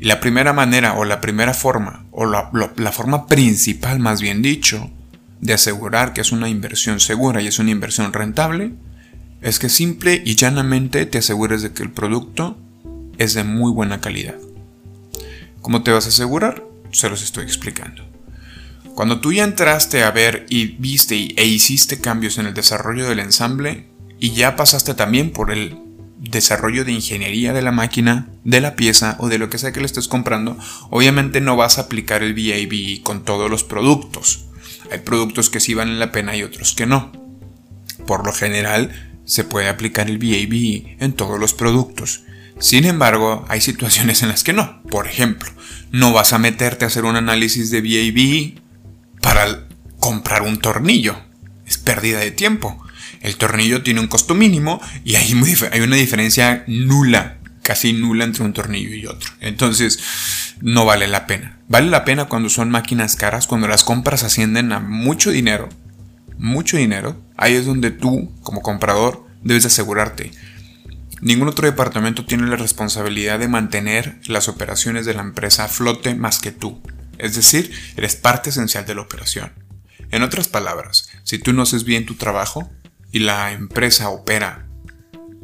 Y 0.00 0.06
la 0.06 0.18
primera 0.18 0.54
manera 0.54 0.94
o 0.94 1.04
la 1.04 1.20
primera 1.20 1.52
forma, 1.52 2.06
o 2.10 2.24
la, 2.24 2.50
la 2.74 2.90
forma 2.90 3.26
principal 3.26 3.98
más 3.98 4.22
bien 4.22 4.40
dicho, 4.40 4.90
de 5.42 5.52
asegurar 5.52 6.14
que 6.14 6.22
es 6.22 6.32
una 6.32 6.48
inversión 6.48 7.00
segura 7.00 7.42
y 7.42 7.48
es 7.48 7.58
una 7.58 7.70
inversión 7.70 8.14
rentable, 8.14 8.72
es 9.42 9.58
que 9.58 9.68
simple 9.68 10.22
y 10.24 10.36
llanamente 10.36 11.04
te 11.04 11.18
asegures 11.18 11.60
de 11.60 11.72
que 11.72 11.82
el 11.82 11.90
producto 11.90 12.56
es 13.18 13.34
de 13.34 13.44
muy 13.44 13.70
buena 13.72 14.00
calidad. 14.00 14.36
¿Cómo 15.60 15.82
te 15.82 15.90
vas 15.90 16.06
a 16.06 16.08
asegurar? 16.08 16.64
Se 16.92 17.10
los 17.10 17.22
estoy 17.22 17.44
explicando. 17.44 18.02
Cuando 18.94 19.20
tú 19.20 19.34
ya 19.34 19.44
entraste 19.44 20.02
a 20.02 20.10
ver 20.12 20.46
y 20.48 20.78
viste 20.78 21.14
e 21.14 21.44
hiciste 21.44 22.00
cambios 22.00 22.38
en 22.38 22.46
el 22.46 22.54
desarrollo 22.54 23.06
del 23.06 23.20
ensamble 23.20 23.86
y 24.18 24.30
ya 24.30 24.56
pasaste 24.56 24.94
también 24.94 25.30
por 25.30 25.50
el 25.50 25.89
desarrollo 26.20 26.84
de 26.84 26.92
ingeniería 26.92 27.52
de 27.52 27.62
la 27.62 27.72
máquina, 27.72 28.28
de 28.44 28.60
la 28.60 28.76
pieza 28.76 29.16
o 29.18 29.28
de 29.28 29.38
lo 29.38 29.48
que 29.48 29.58
sea 29.58 29.72
que 29.72 29.80
le 29.80 29.86
estés 29.86 30.06
comprando, 30.06 30.58
obviamente 30.90 31.40
no 31.40 31.56
vas 31.56 31.78
a 31.78 31.82
aplicar 31.82 32.22
el 32.22 32.34
VAB 32.34 33.02
con 33.02 33.24
todos 33.24 33.50
los 33.50 33.64
productos. 33.64 34.44
Hay 34.92 34.98
productos 34.98 35.50
que 35.50 35.60
sí 35.60 35.74
valen 35.74 35.98
la 35.98 36.12
pena 36.12 36.36
y 36.36 36.42
otros 36.42 36.74
que 36.74 36.86
no. 36.86 37.12
Por 38.06 38.26
lo 38.26 38.32
general, 38.32 39.10
se 39.24 39.44
puede 39.44 39.68
aplicar 39.68 40.10
el 40.10 40.18
VAB 40.18 40.96
en 41.02 41.12
todos 41.12 41.38
los 41.38 41.54
productos. 41.54 42.22
Sin 42.58 42.84
embargo, 42.84 43.46
hay 43.48 43.60
situaciones 43.60 44.22
en 44.22 44.28
las 44.28 44.44
que 44.44 44.52
no. 44.52 44.82
Por 44.82 45.06
ejemplo, 45.06 45.50
no 45.90 46.12
vas 46.12 46.32
a 46.32 46.38
meterte 46.38 46.84
a 46.84 46.88
hacer 46.88 47.04
un 47.04 47.16
análisis 47.16 47.70
de 47.70 47.80
VAB 47.80 48.60
para 49.22 49.66
comprar 49.98 50.42
un 50.42 50.58
tornillo. 50.58 51.16
Es 51.66 51.78
pérdida 51.78 52.18
de 52.18 52.30
tiempo. 52.30 52.82
El 53.20 53.36
tornillo 53.36 53.82
tiene 53.82 54.00
un 54.00 54.08
costo 54.08 54.34
mínimo 54.34 54.80
y 55.04 55.16
hay, 55.16 55.32
una 55.34 55.96
diferencia 55.96 56.64
nula, 56.66 57.38
casi 57.62 57.92
nula 57.92 58.24
entre 58.24 58.44
un 58.44 58.52
tornillo 58.52 58.94
y 58.94 59.06
otro. 59.06 59.30
Entonces, 59.40 60.00
no 60.60 60.84
vale 60.84 61.06
la 61.06 61.26
pena. 61.26 61.58
Vale 61.68 61.90
la 61.90 62.04
pena 62.04 62.26
cuando 62.26 62.48
son 62.48 62.70
máquinas 62.70 63.16
caras, 63.16 63.46
cuando 63.46 63.68
las 63.68 63.84
compras 63.84 64.24
ascienden 64.24 64.72
a 64.72 64.80
mucho 64.80 65.30
dinero 65.30 65.68
mucho 66.40 66.78
dinero, 66.78 67.22
ahí 67.36 67.54
es 67.54 67.66
donde 67.66 67.90
tú, 67.90 68.32
como 68.42 68.62
comprador, 68.62 69.26
debes 69.42 69.66
asegurarte. 69.66 70.32
Ningún 71.20 71.48
otro 71.48 71.66
departamento 71.66 72.24
tiene 72.24 72.46
la 72.46 72.56
responsabilidad 72.56 73.38
de 73.38 73.48
mantener 73.48 74.18
las 74.26 74.48
operaciones 74.48 75.04
de 75.04 75.14
la 75.14 75.20
empresa 75.20 75.64
a 75.64 75.68
flote 75.68 76.14
más 76.14 76.38
que 76.38 76.50
tú. 76.50 76.82
Es 77.18 77.36
decir, 77.36 77.70
eres 77.96 78.16
parte 78.16 78.48
esencial 78.50 78.86
de 78.86 78.94
la 78.94 79.02
operación. 79.02 79.52
En 80.10 80.22
otras 80.22 80.48
palabras, 80.48 81.10
si 81.24 81.38
tú 81.38 81.52
no 81.52 81.62
haces 81.62 81.84
bien 81.84 82.06
tu 82.06 82.14
trabajo 82.14 82.70
y 83.12 83.20
la 83.20 83.52
empresa 83.52 84.10
opera 84.10 84.66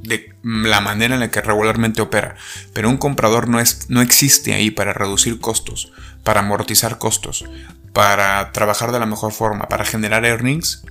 de 0.02 0.32
la 0.42 0.80
manera 0.80 1.14
en 1.14 1.20
la 1.20 1.30
que 1.30 1.40
regularmente 1.40 2.00
opera, 2.00 2.36
pero 2.72 2.88
un 2.88 2.96
comprador 2.96 3.48
no, 3.48 3.60
es, 3.60 3.90
no 3.90 4.02
existe 4.02 4.54
ahí 4.54 4.70
para 4.70 4.92
reducir 4.92 5.40
costos, 5.40 5.92
para 6.22 6.40
amortizar 6.40 6.98
costos, 6.98 7.44
para 7.92 8.52
trabajar 8.52 8.92
de 8.92 9.00
la 9.00 9.06
mejor 9.06 9.32
forma, 9.32 9.68
para 9.68 9.84
generar 9.84 10.24
earnings, 10.24 10.84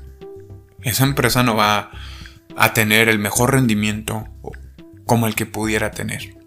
esa 0.81 1.03
empresa 1.03 1.43
no 1.43 1.55
va 1.55 1.91
a 2.57 2.73
tener 2.73 3.09
el 3.09 3.19
mejor 3.19 3.53
rendimiento 3.53 4.27
como 5.05 5.27
el 5.27 5.35
que 5.35 5.45
pudiera 5.45 5.91
tener. 5.91 6.37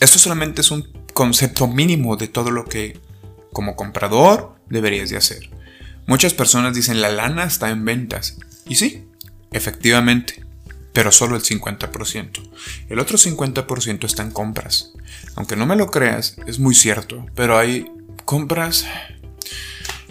Esto 0.00 0.18
solamente 0.18 0.62
es 0.62 0.70
un 0.70 0.90
concepto 1.12 1.68
mínimo 1.68 2.16
de 2.16 2.28
todo 2.28 2.50
lo 2.50 2.64
que 2.64 2.98
como 3.52 3.76
comprador 3.76 4.54
deberías 4.68 5.10
de 5.10 5.16
hacer. 5.16 5.50
Muchas 6.06 6.32
personas 6.34 6.74
dicen 6.74 7.00
la 7.00 7.10
lana 7.10 7.44
está 7.44 7.70
en 7.70 7.84
ventas. 7.84 8.38
Y 8.66 8.76
sí, 8.76 9.09
efectivamente, 9.52 10.44
pero 10.92 11.12
solo 11.12 11.36
el 11.36 11.42
50%. 11.42 12.50
El 12.88 12.98
otro 12.98 13.18
50% 13.18 14.04
está 14.04 14.22
en 14.22 14.30
compras. 14.30 14.92
Aunque 15.36 15.56
no 15.56 15.66
me 15.66 15.76
lo 15.76 15.90
creas, 15.90 16.36
es 16.46 16.58
muy 16.58 16.74
cierto, 16.74 17.26
pero 17.34 17.58
hay 17.58 17.86
compras 18.24 18.86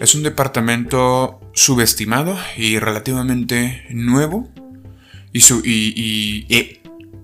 es 0.00 0.14
un 0.14 0.22
departamento 0.22 1.40
subestimado 1.52 2.36
y 2.56 2.78
relativamente 2.78 3.84
nuevo 3.90 4.48
y, 5.32 5.42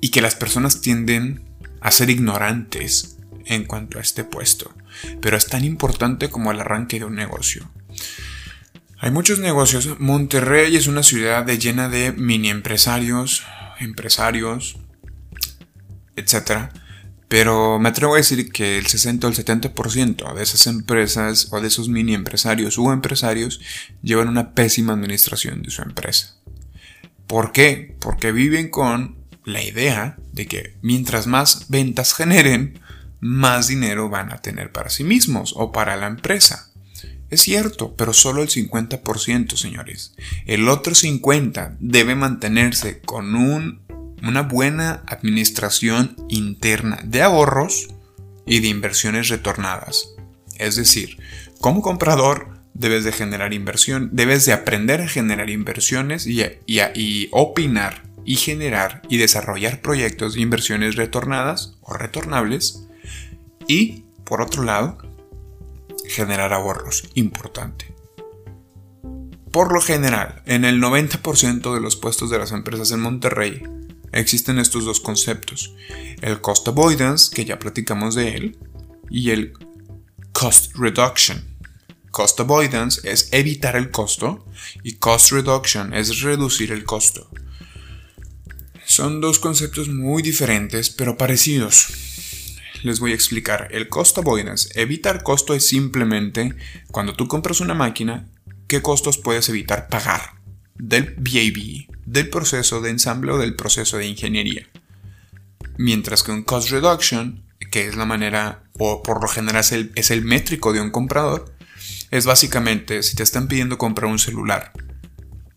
y, 0.00 0.08
que 0.11 0.20
las 0.20 0.35
personas 0.35 0.82
tienden 0.82 1.42
a 1.80 1.90
ser 1.90 2.11
ignorantes 2.11 3.16
en 3.46 3.64
cuanto 3.64 3.99
a 3.99 4.02
este 4.02 4.25
puesto, 4.25 4.73
pero 5.20 5.37
es 5.37 5.46
tan 5.46 5.64
importante 5.64 6.28
como 6.28 6.52
el 6.52 6.61
arranque 6.61 6.99
de 6.99 7.06
un 7.06 7.14
negocio. 7.14 7.68
Hay 8.99 9.11
muchos 9.11 9.38
negocios. 9.38 9.99
Monterrey 9.99 10.76
es 10.76 10.87
una 10.87 11.03
ciudad 11.03 11.47
llena 11.47 11.88
de 11.88 12.12
mini 12.12 12.50
empresarios, 12.50 13.45
empresarios, 13.79 14.79
etc 16.17 16.71
pero 17.29 17.79
me 17.79 17.88
atrevo 17.88 18.15
a 18.15 18.19
decir 18.19 18.53
que 18.53 18.79
el 18.79 18.87
60 18.87 19.26
o 19.26 19.31
el 19.31 19.37
70% 19.37 20.35
de 20.35 20.43
esas 20.43 20.67
empresas 20.67 21.49
o 21.50 21.61
de 21.61 21.69
esos 21.69 21.88
mini 21.88 22.15
empresarios 22.15 22.79
u 22.79 22.93
empresarios 22.93 23.61
llevan 24.03 24.29
una 24.29 24.55
pésima 24.55 24.93
administración 24.93 25.62
de 25.62 25.71
su 25.71 25.83
empresa. 25.83 26.37
¿Por 27.26 27.50
qué? 27.50 27.97
Porque 28.00 28.31
viven 28.31 28.71
con 28.71 29.17
la 29.45 29.62
idea 29.62 30.17
de 30.33 30.47
que 30.47 30.76
mientras 30.83 31.26
más 31.26 31.69
ventas 31.69 32.15
generen, 32.15 32.79
más 33.21 33.67
dinero 33.67 34.09
van 34.09 34.33
a 34.33 34.38
tener 34.38 34.71
para 34.71 34.91
sí 34.91 35.03
mismos 35.03 35.53
o 35.57 35.73
para 35.73 35.97
la 35.97 36.07
empresa. 36.07 36.71
Es 37.30 37.42
cierto, 37.42 37.95
pero 37.97 38.12
solo 38.12 38.42
el 38.42 38.49
50%, 38.49 39.56
señores. 39.56 40.14
El 40.47 40.68
otro 40.68 40.95
50% 40.95 41.76
debe 41.80 42.14
mantenerse 42.14 43.00
con 43.00 43.35
un 43.35 43.87
una 44.23 44.42
buena 44.42 45.02
administración 45.06 46.16
interna 46.28 46.99
de 47.04 47.23
ahorros 47.23 47.88
y 48.47 48.61
de 48.61 48.68
inversiones 48.68 49.28
retornadas. 49.28 50.14
Es 50.59 50.76
decir, 50.76 51.18
como 51.61 51.83
comprador 51.83 52.59
debes 52.75 53.04
de 53.04 53.12
generar 53.12 53.52
inversión, 53.52 54.11
debes 54.12 54.45
de 54.45 54.52
aprender 54.52 55.00
a 55.00 55.09
generar 55.09 55.50
inversiones 55.50 56.26
y, 56.26 56.42
y 56.66 57.28
opinar 57.33 58.04
y 58.25 58.37
generar 58.37 59.02
y 59.09 59.18
desarrollar 59.18 59.80
proyectos 59.80 60.35
de 60.35 60.40
inversiones 60.40 60.97
retornadas 60.97 61.76
o 61.80 61.95
retornables 61.95 62.87
y, 63.68 64.04
por 64.25 64.40
otro 64.40 64.64
lado, 64.64 64.99
generar 66.08 66.52
ahorros, 66.52 67.08
importante. 67.14 67.94
Por 69.52 69.72
lo 69.72 69.80
general, 69.80 70.42
en 70.46 70.64
el 70.64 70.80
90% 70.80 71.75
de 71.75 71.80
los 71.80 71.96
puestos 71.96 72.30
de 72.30 72.38
las 72.38 72.52
empresas 72.52 72.90
en 72.90 73.00
Monterrey, 73.00 73.62
existen 74.12 74.58
estos 74.58 74.84
dos 74.84 75.00
conceptos, 75.00 75.75
el 76.20 76.40
cost 76.40 76.68
avoidance, 76.68 77.34
que 77.34 77.44
ya 77.44 77.58
platicamos 77.58 78.14
de 78.14 78.36
él, 78.36 78.58
y 79.10 79.30
el 79.30 79.54
cost 80.32 80.75
reduction. 80.76 81.56
Cost 82.10 82.40
avoidance 82.40 83.00
es 83.10 83.28
evitar 83.32 83.76
el 83.76 83.90
costo 83.90 84.46
y 84.82 84.94
cost 84.94 85.32
reduction 85.32 85.92
es 85.92 86.20
reducir 86.20 86.72
el 86.72 86.84
costo. 86.84 87.30
Son 88.84 89.20
dos 89.20 89.38
conceptos 89.38 89.88
muy 89.88 90.22
diferentes 90.22 90.90
pero 90.90 91.16
parecidos. 91.16 92.15
Les 92.83 93.00
voy 93.00 93.12
a 93.12 93.14
explicar. 93.14 93.68
El 93.71 93.88
cost 93.88 94.18
avoidance, 94.18 94.68
evitar 94.80 95.23
costo 95.23 95.54
es 95.54 95.66
simplemente 95.66 96.54
cuando 96.90 97.14
tú 97.14 97.28
compras 97.28 97.61
una 97.61 97.75
máquina, 97.75 98.28
qué 98.68 98.83
costos 98.83 99.18
puedes 99.18 99.49
evitar 99.49 99.88
pagar 99.88 100.37
del 100.78 101.14
VAB, 101.16 101.95
del 102.04 102.28
proceso 102.28 102.80
de 102.80 102.90
ensamble 102.90 103.33
o 103.33 103.38
del 103.38 103.54
proceso 103.54 103.97
de 103.99 104.06
ingeniería. 104.06 104.66
Mientras 105.78 106.23
que 106.23 106.33
un 106.33 106.42
cost 106.42 106.71
reduction, 106.71 107.45
que 107.71 107.87
es 107.87 107.97
la 107.97 108.04
manera, 108.04 108.64
o 108.78 109.02
por 109.02 109.23
lo 109.23 109.28
general 109.28 109.61
es 109.61 109.73
el, 109.73 109.92
es 109.95 110.11
el 110.11 110.23
métrico 110.23 110.73
de 110.73 110.80
un 110.80 110.90
comprador, 110.90 111.54
es 112.11 112.26
básicamente 112.26 113.02
si 113.02 113.16
te 113.16 113.23
están 113.23 113.49
pidiendo 113.49 113.78
comprar 113.78 114.11
un 114.11 114.18
celular 114.18 114.73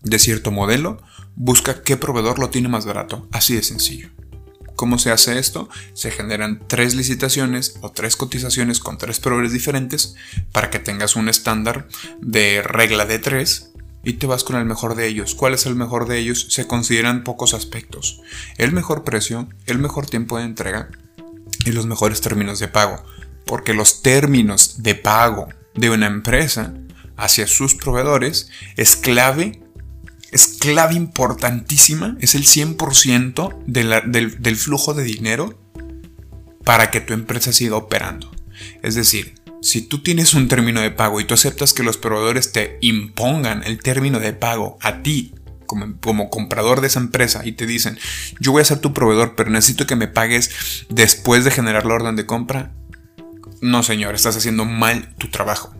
de 0.01 0.19
cierto 0.19 0.51
modelo, 0.51 1.01
busca 1.35 1.83
qué 1.83 1.97
proveedor 1.97 2.39
lo 2.39 2.49
tiene 2.49 2.69
más 2.69 2.85
barato. 2.85 3.27
Así 3.31 3.55
de 3.55 3.63
sencillo. 3.63 4.09
¿Cómo 4.79 4.97
se 4.97 5.11
hace 5.11 5.39
esto? 5.39 5.67
Se 5.91 6.09
generan 6.09 6.61
tres 6.65 6.95
licitaciones 6.95 7.77
o 7.81 7.91
tres 7.91 8.15
cotizaciones 8.15 8.79
con 8.79 8.97
tres 8.97 9.19
proveedores 9.19 9.51
diferentes 9.51 10.15
para 10.53 10.69
que 10.69 10.79
tengas 10.79 11.17
un 11.17 11.27
estándar 11.27 11.89
de 12.21 12.61
regla 12.61 13.05
de 13.05 13.19
tres 13.19 13.73
y 14.05 14.13
te 14.13 14.25
vas 14.25 14.45
con 14.45 14.55
el 14.55 14.63
mejor 14.63 14.95
de 14.95 15.07
ellos. 15.07 15.35
¿Cuál 15.35 15.53
es 15.53 15.65
el 15.65 15.75
mejor 15.75 16.07
de 16.07 16.19
ellos? 16.19 16.47
Se 16.49 16.65
consideran 16.65 17.25
pocos 17.25 17.53
aspectos. 17.53 18.21
El 18.57 18.71
mejor 18.71 19.03
precio, 19.03 19.49
el 19.65 19.79
mejor 19.79 20.05
tiempo 20.05 20.37
de 20.37 20.45
entrega 20.45 20.87
y 21.65 21.73
los 21.73 21.85
mejores 21.85 22.21
términos 22.21 22.59
de 22.59 22.69
pago. 22.69 23.03
Porque 23.45 23.73
los 23.73 24.01
términos 24.01 24.81
de 24.81 24.95
pago 24.95 25.49
de 25.75 25.89
una 25.89 26.07
empresa 26.07 26.73
hacia 27.17 27.47
sus 27.47 27.75
proveedores 27.75 28.49
es 28.77 28.95
clave 28.95 29.61
es 30.31 30.47
clave 30.59 30.95
importantísima, 30.95 32.17
es 32.19 32.35
el 32.35 32.43
100% 32.43 33.63
del, 33.65 34.41
del 34.41 34.55
flujo 34.55 34.93
de 34.93 35.03
dinero 35.03 35.59
para 36.63 36.91
que 36.91 37.01
tu 37.01 37.13
empresa 37.13 37.51
siga 37.51 37.75
operando. 37.75 38.31
Es 38.83 38.95
decir, 38.95 39.35
si 39.61 39.81
tú 39.81 40.01
tienes 40.01 40.33
un 40.33 40.47
término 40.47 40.81
de 40.81 40.91
pago 40.91 41.19
y 41.19 41.25
tú 41.25 41.33
aceptas 41.33 41.73
que 41.73 41.83
los 41.83 41.97
proveedores 41.97 42.51
te 42.51 42.77
impongan 42.81 43.63
el 43.63 43.79
término 43.79 44.19
de 44.19 44.33
pago 44.33 44.77
a 44.81 45.01
ti 45.01 45.33
como, 45.65 46.29
comprador 46.29 46.81
de 46.81 46.87
esa 46.87 46.99
empresa 46.99 47.45
y 47.45 47.51
te 47.51 47.65
dicen, 47.65 47.97
yo 48.39 48.51
voy 48.51 48.61
a 48.61 48.65
ser 48.65 48.79
tu 48.79 48.93
proveedor, 48.93 49.35
pero 49.35 49.51
necesito 49.51 49.85
que 49.85 49.95
me 49.95 50.07
pagues 50.07 50.85
después 50.89 51.45
de 51.45 51.51
generar 51.51 51.85
la 51.85 51.93
orden 51.93 52.15
de 52.15 52.25
compra, 52.25 52.71
no 53.61 53.83
señor, 53.83 54.15
estás 54.15 54.35
haciendo 54.35 54.65
mal 54.65 55.13
tu 55.17 55.27
trabajo. 55.27 55.73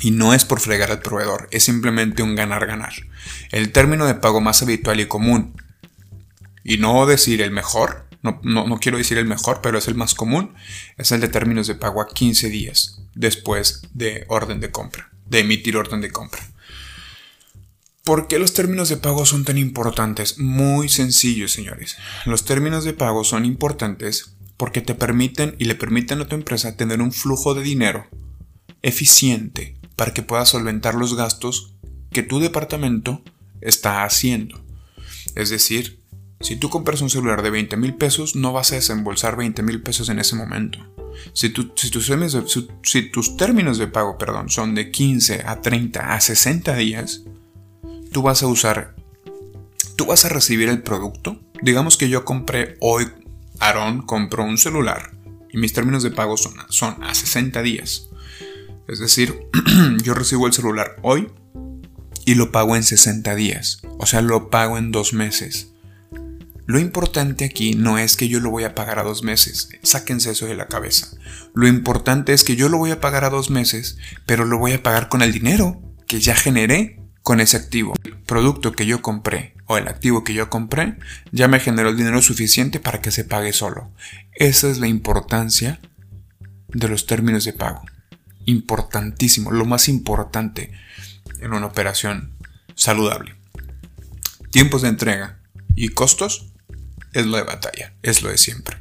Y 0.00 0.10
no 0.10 0.34
es 0.34 0.44
por 0.44 0.60
fregar 0.60 0.90
al 0.90 1.00
proveedor, 1.00 1.48
es 1.50 1.64
simplemente 1.64 2.22
un 2.22 2.34
ganar-ganar. 2.34 2.92
El 3.50 3.72
término 3.72 4.06
de 4.06 4.14
pago 4.14 4.40
más 4.40 4.62
habitual 4.62 5.00
y 5.00 5.06
común, 5.06 5.54
y 6.64 6.78
no 6.78 7.06
decir 7.06 7.42
el 7.42 7.50
mejor, 7.50 8.06
no, 8.22 8.40
no, 8.42 8.78
quiero 8.78 8.98
decir 8.98 9.18
el 9.18 9.24
mejor, 9.24 9.60
pero 9.62 9.78
es 9.78 9.88
el 9.88 9.94
más 9.94 10.14
común, 10.14 10.54
es 10.98 11.10
el 11.12 11.20
de 11.20 11.28
términos 11.28 11.66
de 11.66 11.74
pago 11.74 12.02
a 12.02 12.08
15 12.08 12.48
días 12.50 13.02
después 13.14 13.82
de 13.94 14.24
orden 14.28 14.60
de 14.60 14.70
compra, 14.70 15.10
de 15.26 15.40
emitir 15.40 15.76
orden 15.76 16.00
de 16.00 16.10
compra. 16.10 16.40
¿Por 18.04 18.28
qué 18.28 18.38
los 18.38 18.54
términos 18.54 18.88
de 18.88 18.96
pago 18.96 19.24
son 19.26 19.44
tan 19.44 19.58
importantes? 19.58 20.38
Muy 20.38 20.88
sencillo, 20.88 21.48
señores. 21.48 21.96
Los 22.24 22.44
términos 22.44 22.84
de 22.84 22.94
pago 22.94 23.24
son 23.24 23.44
importantes 23.44 24.34
porque 24.56 24.80
te 24.80 24.94
permiten 24.94 25.54
y 25.58 25.64
le 25.64 25.74
permiten 25.74 26.20
a 26.20 26.28
tu 26.28 26.34
empresa 26.34 26.76
tener 26.76 27.00
un 27.00 27.12
flujo 27.12 27.54
de 27.54 27.62
dinero 27.62 28.06
eficiente 28.82 29.79
para 30.00 30.14
que 30.14 30.22
puedas 30.22 30.48
solventar 30.48 30.94
los 30.94 31.14
gastos 31.14 31.74
que 32.10 32.22
tu 32.22 32.40
departamento 32.40 33.22
está 33.60 34.04
haciendo. 34.04 34.64
Es 35.34 35.50
decir, 35.50 36.02
si 36.40 36.56
tú 36.56 36.70
compras 36.70 37.02
un 37.02 37.10
celular 37.10 37.42
de 37.42 37.50
20 37.50 37.76
mil 37.76 37.94
pesos, 37.96 38.34
no 38.34 38.54
vas 38.54 38.72
a 38.72 38.76
desembolsar 38.76 39.36
20 39.36 39.62
mil 39.62 39.82
pesos 39.82 40.08
en 40.08 40.18
ese 40.18 40.36
momento. 40.36 40.78
Si, 41.34 41.50
tus 41.50 43.36
términos 43.36 43.76
de 43.76 43.88
pago 43.88 44.16
perdón, 44.16 44.48
son 44.48 44.74
de 44.74 44.90
15 44.90 45.42
a 45.44 45.60
30 45.60 46.14
a 46.14 46.18
60 46.18 46.74
días, 46.76 47.24
tú 48.10 48.22
vas 48.22 48.42
a 48.42 48.46
usar, 48.46 48.96
tú 49.96 50.06
vas 50.06 50.24
a 50.24 50.30
recibir 50.30 50.70
el 50.70 50.82
producto. 50.82 51.42
Digamos 51.60 51.98
que 51.98 52.08
yo 52.08 52.24
compré 52.24 52.78
hoy, 52.80 53.06
Aaron 53.58 54.00
compró 54.00 54.44
un 54.44 54.56
celular 54.56 55.12
y 55.52 55.58
mis 55.58 55.74
términos 55.74 56.02
de 56.02 56.10
pago 56.10 56.38
son 56.38 57.04
a 57.04 57.14
60 57.14 57.60
días. 57.60 58.09
Es 58.90 58.98
decir, 58.98 59.48
yo 60.02 60.14
recibo 60.14 60.48
el 60.48 60.52
celular 60.52 60.96
hoy 61.02 61.30
y 62.26 62.34
lo 62.34 62.50
pago 62.50 62.74
en 62.74 62.82
60 62.82 63.36
días. 63.36 63.82
O 63.98 64.06
sea, 64.06 64.20
lo 64.20 64.50
pago 64.50 64.78
en 64.78 64.90
dos 64.90 65.12
meses. 65.12 65.68
Lo 66.66 66.80
importante 66.80 67.44
aquí 67.44 67.74
no 67.74 67.98
es 67.98 68.16
que 68.16 68.28
yo 68.28 68.40
lo 68.40 68.50
voy 68.50 68.64
a 68.64 68.74
pagar 68.74 68.98
a 68.98 69.04
dos 69.04 69.22
meses. 69.22 69.68
Sáquense 69.84 70.32
eso 70.32 70.46
de 70.46 70.56
la 70.56 70.66
cabeza. 70.66 71.06
Lo 71.54 71.68
importante 71.68 72.32
es 72.32 72.42
que 72.42 72.56
yo 72.56 72.68
lo 72.68 72.78
voy 72.78 72.90
a 72.90 73.00
pagar 73.00 73.22
a 73.22 73.30
dos 73.30 73.48
meses, 73.48 73.96
pero 74.26 74.44
lo 74.44 74.58
voy 74.58 74.72
a 74.72 74.82
pagar 74.82 75.08
con 75.08 75.22
el 75.22 75.32
dinero 75.32 75.80
que 76.08 76.20
ya 76.20 76.34
generé 76.34 77.00
con 77.22 77.38
ese 77.38 77.58
activo. 77.58 77.94
El 78.02 78.18
producto 78.18 78.72
que 78.72 78.86
yo 78.86 79.02
compré 79.02 79.54
o 79.66 79.78
el 79.78 79.86
activo 79.86 80.24
que 80.24 80.34
yo 80.34 80.50
compré 80.50 80.96
ya 81.30 81.46
me 81.46 81.60
generó 81.60 81.90
el 81.90 81.96
dinero 81.96 82.22
suficiente 82.22 82.80
para 82.80 83.00
que 83.00 83.12
se 83.12 83.24
pague 83.24 83.52
solo. 83.52 83.92
Esa 84.32 84.68
es 84.68 84.78
la 84.78 84.88
importancia 84.88 85.80
de 86.68 86.88
los 86.88 87.06
términos 87.06 87.44
de 87.44 87.52
pago 87.52 87.82
importantísimo, 88.46 89.50
lo 89.50 89.64
más 89.64 89.88
importante 89.88 90.72
en 91.40 91.52
una 91.52 91.66
operación 91.66 92.32
saludable. 92.74 93.34
Tiempos 94.50 94.82
de 94.82 94.88
entrega 94.88 95.38
y 95.76 95.90
costos 95.90 96.46
es 97.12 97.26
lo 97.26 97.36
de 97.36 97.44
batalla, 97.44 97.92
es 98.02 98.22
lo 98.22 98.30
de 98.30 98.38
siempre. 98.38 98.78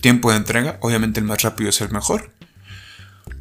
Tiempo 0.00 0.30
de 0.30 0.36
entrega, 0.36 0.78
obviamente 0.80 1.20
el 1.20 1.26
más 1.26 1.42
rápido 1.42 1.70
es 1.70 1.80
el 1.80 1.90
mejor, 1.90 2.32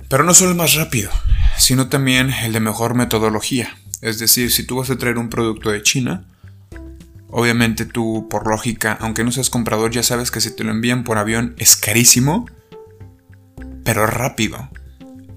pero 0.10 0.24
no 0.24 0.34
solo 0.34 0.52
el 0.52 0.58
más 0.58 0.76
rápido, 0.76 1.12
sino 1.58 1.89
también 1.89 2.32
el 2.32 2.54
de 2.54 2.60
mejor 2.60 2.96
metodología. 2.96 3.78
Es 4.02 4.20
decir, 4.20 4.52
si 4.52 4.63
tú 4.63 4.78
vas 4.78 4.89
a 4.89 4.98
traer 4.98 5.17
un 5.17 5.30
producto 5.30 5.72
de 5.72 5.84
China, 5.84 6.26
obviamente 7.30 7.86
tú 7.86 8.28
por 8.30 8.48
lógica, 8.48 8.98
aunque 9.00 9.24
no 9.24 9.32
seas 9.32 9.50
comprador, 9.50 9.91
ya 9.91 10.04
sabes 10.04 10.32
que 10.32 10.41
si 10.41 10.56
te 10.56 10.63
lo 10.63 10.72
envían 10.72 11.04
por 11.04 11.17
avión 11.17 11.56
es 11.58 11.76
carísimo, 11.76 12.48
pero 13.84 14.06
rápido. 14.06 14.70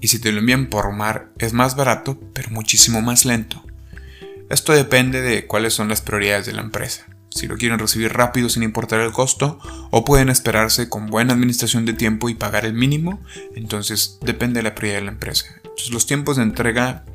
Y 0.01 0.07
si 0.07 0.19
te 0.19 0.31
lo 0.31 0.39
envían 0.39 0.65
por 0.65 0.91
mar 0.91 1.31
es 1.37 1.53
más 1.53 1.75
barato, 1.75 2.19
pero 2.33 2.49
muchísimo 2.49 3.01
más 3.01 3.23
lento. 3.23 3.63
Esto 4.49 4.73
depende 4.73 5.21
de 5.21 5.47
cuáles 5.47 5.73
son 5.73 5.87
las 5.87 6.01
prioridades 6.01 6.47
de 6.47 6.53
la 6.53 6.61
empresa. 6.61 7.05
Si 7.29 7.47
lo 7.47 7.55
quieren 7.55 7.79
recibir 7.79 8.11
rápido 8.11 8.49
sin 8.49 8.63
importar 8.63 8.99
el 8.99 9.13
costo, 9.13 9.59
o 9.91 10.03
pueden 10.03 10.27
esperarse 10.27 10.89
con 10.89 11.07
buena 11.07 11.33
administración 11.33 11.85
de 11.85 11.93
tiempo 11.93 12.27
y 12.27 12.33
pagar 12.33 12.65
el 12.65 12.73
mínimo, 12.73 13.21
entonces 13.55 14.17
depende 14.21 14.59
de 14.59 14.63
la 14.63 14.75
prioridad 14.75 14.99
de 14.99 15.05
la 15.05 15.11
empresa. 15.11 15.45
Entonces 15.57 15.91
los 15.91 16.05
tiempos 16.05 16.35
de 16.35 16.43
entrega 16.43 17.05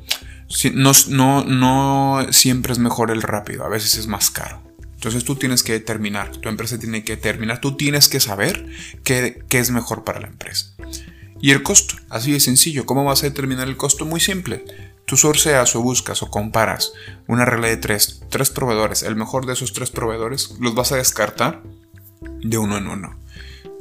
no, 0.73 2.25
siempre 2.31 2.73
es 2.73 2.79
mejor 2.79 3.11
el 3.11 3.21
rápido, 3.21 3.65
a 3.65 3.69
veces 3.69 3.97
es 3.97 4.07
más 4.07 4.31
caro. 4.31 4.63
Entonces 4.95 5.23
tú 5.23 5.35
tienes 5.35 5.61
que 5.61 5.73
determinar, 5.73 6.31
tu 6.31 6.49
empresa 6.49 6.79
tiene 6.79 7.03
que 7.03 7.17
determinar, 7.17 7.61
tú 7.61 7.77
tienes 7.77 8.07
que 8.07 8.19
saber 8.19 8.65
qué, 9.03 9.43
qué 9.47 9.59
es 9.59 9.69
mejor 9.69 10.03
para 10.03 10.21
la 10.21 10.27
empresa. 10.27 10.73
Y 11.39 11.51
el 11.51 11.63
costo, 11.63 11.95
así 12.09 12.31
de 12.31 12.39
sencillo. 12.39 12.85
¿Cómo 12.85 13.03
vas 13.03 13.23
a 13.23 13.27
determinar 13.27 13.67
el 13.67 13.77
costo? 13.77 14.05
Muy 14.05 14.19
simple. 14.19 14.65
Tú 15.05 15.15
sorceas 15.17 15.75
o 15.75 15.81
buscas 15.81 16.21
o 16.21 16.29
comparas 16.29 16.91
una 17.27 17.45
regla 17.45 17.67
de 17.67 17.77
tres, 17.77 18.21
tres 18.29 18.49
proveedores. 18.49 19.03
El 19.03 19.15
mejor 19.15 19.45
de 19.45 19.53
esos 19.53 19.73
tres 19.73 19.89
proveedores 19.89 20.55
los 20.59 20.75
vas 20.75 20.91
a 20.91 20.97
descartar 20.97 21.61
de 22.41 22.57
uno 22.57 22.77
en 22.77 22.87
uno. 22.87 23.17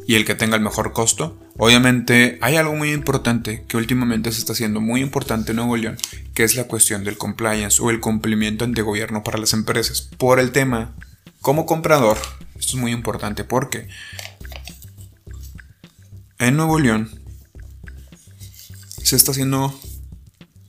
Y 0.07 0.14
el 0.14 0.25
que 0.25 0.37
tenga 0.37 0.57
el 0.57 0.62
mejor 0.62 0.92
costo. 0.92 1.37
Obviamente 1.59 2.38
hay 2.42 2.57
algo 2.57 2.75
muy 2.75 2.92
importante 2.92 3.64
que 3.66 3.77
últimamente 3.77 4.31
se 4.31 4.38
está 4.38 4.53
haciendo 4.53 4.81
muy 4.81 5.01
importante 5.01 5.51
en 5.51 5.57
Nuevo 5.57 5.77
León, 5.77 5.97
que 6.33 6.45
es 6.45 6.55
la 6.55 6.64
cuestión 6.64 7.03
del 7.03 7.19
compliance 7.19 7.83
o 7.83 7.90
el 7.90 7.99
cumplimiento 7.99 8.64
ante 8.64 8.83
gobierno 8.83 9.25
para 9.25 9.38
las 9.38 9.53
empresas. 9.53 10.11
Por 10.19 10.38
el 10.38 10.53
tema, 10.53 10.95
como 11.40 11.66
comprador, 11.66 12.19
esto 12.57 12.77
es 12.77 12.81
muy 12.81 12.92
importante 12.92 13.42
porque 13.42 13.88
en 16.38 16.57
Nuevo 16.57 16.79
León 16.79 17.26
se 19.07 19.14
está 19.14 19.31
haciendo, 19.31 19.79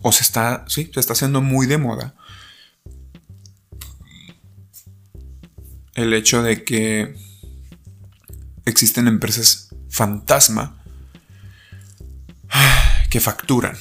o 0.02 0.12
se 0.12 0.22
está, 0.22 0.64
sí, 0.68 0.92
se 0.94 1.00
está 1.00 1.14
haciendo 1.14 1.42
muy 1.42 1.66
de 1.66 1.80
moda 1.80 2.14
el 5.96 6.14
hecho 6.14 6.44
de 6.44 6.64
que 6.64 7.16
existen 8.66 9.08
empresas 9.08 9.70
fantasma 9.90 10.84
que 13.10 13.20
facturan 13.20 13.76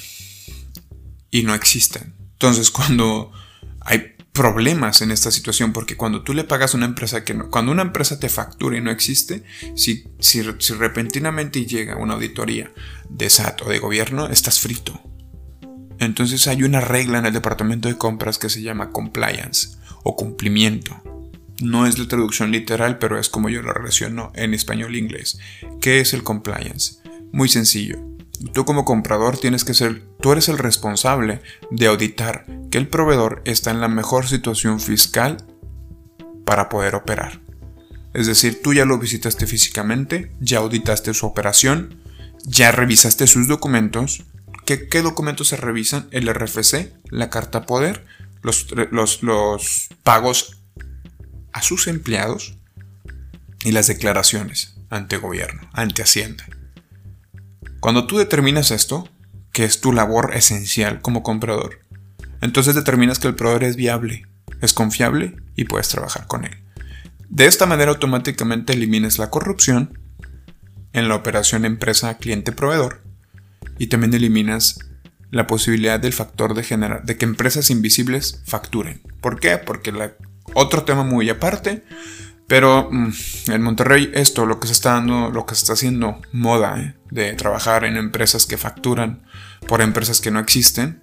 y 1.31 1.42
no 1.42 1.55
existen. 1.55 2.14
Entonces 2.33 2.71
cuando 2.71 3.33
hay 3.81 4.15
problemas 4.37 5.01
en 5.01 5.11
esta 5.11 5.31
situación, 5.31 5.72
porque 5.72 5.96
cuando 5.96 6.22
tú 6.22 6.35
le 6.35 6.44
pagas 6.44 6.75
a 6.75 6.77
una 6.77 6.87
empresa 6.87 7.25
que 7.25 7.33
no, 7.33 7.51
cuando 7.51 7.72
una 7.72 7.83
empresa 7.83 8.20
te 8.20 8.29
factura 8.29 8.77
y 8.77 8.83
no 8.83 8.90
existe, 8.90 9.42
si, 9.75 10.05
si, 10.18 10.42
repentinamente 10.42 11.64
llega 11.64 11.96
una 11.96 12.14
auditoría 12.14 12.70
de 13.09 13.31
SAT 13.31 13.62
o 13.62 13.70
de 13.70 13.79
gobierno, 13.79 14.27
estás 14.29 14.61
frito. 14.61 15.01
Entonces 15.99 16.46
hay 16.46 16.62
una 16.62 16.83
regla 16.83 17.18
en 17.18 17.27
el 17.27 17.33
departamento 17.33 17.88
de 17.88 17.96
compras 17.96 18.38
que 18.38 18.51
se 18.51 18.61
llama 18.61 18.90
compliance 18.90 19.79
o 20.05 20.14
cumplimiento. 20.14 21.03
No 21.62 21.87
es 21.87 21.99
la 21.99 22.07
traducción 22.07 22.53
literal, 22.53 22.99
pero 22.99 23.18
es 23.18 23.31
como 23.31 23.49
yo 23.49 23.62
lo 23.62 23.72
relaciono 23.72 24.31
en 24.35 24.53
español 24.53 24.94
e 24.94 24.99
inglés. 24.99 25.38
¿Qué 25.81 26.01
es 26.01 26.12
el 26.12 26.22
compliance? 26.22 26.99
Muy 27.33 27.49
sencillo. 27.49 28.15
Tú 28.53 28.64
como 28.64 28.85
comprador 28.85 29.38
tienes 29.38 29.64
que 29.64 29.75
ser, 29.75 30.03
tú 30.20 30.33
eres 30.33 30.49
el 30.49 30.59
responsable 30.59 31.40
de 31.70 31.87
auditar 31.87 32.46
que 32.70 32.79
el 32.79 32.88
proveedor 32.88 33.42
está 33.44 33.70
en 33.70 33.81
la 33.81 33.88
mejor 33.88 34.27
situación 34.27 34.81
fiscal 34.81 35.38
para 36.44 36.68
poder 36.68 36.94
operar. 36.94 37.40
Es 38.14 38.27
decir, 38.27 38.62
tú 38.62 38.72
ya 38.72 38.85
lo 38.85 38.99
visitaste 38.99 39.46
físicamente, 39.46 40.33
ya 40.40 40.59
auditaste 40.59 41.12
su 41.12 41.27
operación, 41.27 42.03
ya 42.44 42.72
revisaste 42.72 43.27
sus 43.27 43.49
documentos. 43.49 44.25
¿Qué, 44.64 44.88
qué 44.88 45.03
documentos 45.03 45.49
se 45.49 45.57
revisan? 45.57 46.09
El 46.11 46.33
RFC, 46.33 46.92
la 47.11 47.29
carta 47.31 47.66
poder, 47.66 48.07
los, 48.42 48.68
los, 48.90 49.22
los 49.22 49.88
pagos 50.03 50.62
a 51.53 51.62
sus 51.62 51.87
empleados 51.88 52.57
y 53.64 53.72
las 53.72 53.87
declaraciones 53.87 54.77
ante 54.90 55.16
gobierno, 55.16 55.68
ante 55.72 56.03
Hacienda. 56.03 56.46
Cuando 57.81 58.07
tú 58.07 58.19
determinas 58.19 58.71
esto, 58.71 59.09
que 59.53 59.65
es 59.65 59.81
tu 59.81 59.93
labor 59.93 60.33
esencial 60.35 61.01
como 61.01 61.23
comprador, 61.23 61.81
entonces 62.41 62.75
determinas 62.75 63.19
que 63.19 63.29
el 63.29 63.35
proveedor 63.35 63.65
es 63.65 63.77
viable, 63.77 64.27
es 64.61 64.73
confiable 64.73 65.37
y 65.55 65.65
puedes 65.65 65.89
trabajar 65.89 66.27
con 66.27 66.45
él. 66.45 66.57
De 67.29 67.47
esta 67.47 67.67
manera 67.67 67.91
automáticamente 67.91 68.73
eliminas 68.73 69.19
la 69.19 69.31
corrupción 69.31 69.99
en 70.93 71.09
la 71.09 71.15
operación 71.15 71.65
empresa 71.65 72.19
cliente-proveedor 72.19 73.03
y 73.79 73.89
también 73.89 74.15
eliminas 74.15 74.79
la 75.31 75.47
posibilidad 75.47 76.01
del 76.01 76.12
factor 76.12 76.55
de 76.55 77.03
de 77.05 77.17
que 77.17 77.25
empresas 77.25 77.71
invisibles 77.71 78.43
facturen. 78.47 79.03
¿Por 79.21 79.41
qué? 79.41 79.59
Porque 79.59 79.93
otro 80.55 80.85
tema 80.85 81.05
muy 81.05 81.29
aparte, 81.29 81.85
pero 82.47 82.89
mm, 82.91 83.13
en 83.49 83.63
Monterrey 83.63 84.11
esto, 84.15 84.47
lo 84.47 84.61
que 84.61 84.67
se 84.67 84.73
está 84.73 84.93
dando, 84.93 85.31
lo 85.31 85.47
que 85.47 85.55
se 85.55 85.63
está 85.63 85.73
haciendo 85.73 86.21
moda 86.33 86.81
¿eh? 86.81 86.95
de 87.11 87.33
trabajar 87.35 87.85
en 87.85 87.97
empresas 87.97 88.47
que 88.47 88.57
facturan 88.57 89.23
por 89.67 89.81
empresas 89.81 90.21
que 90.21 90.31
no 90.31 90.39
existen 90.39 91.03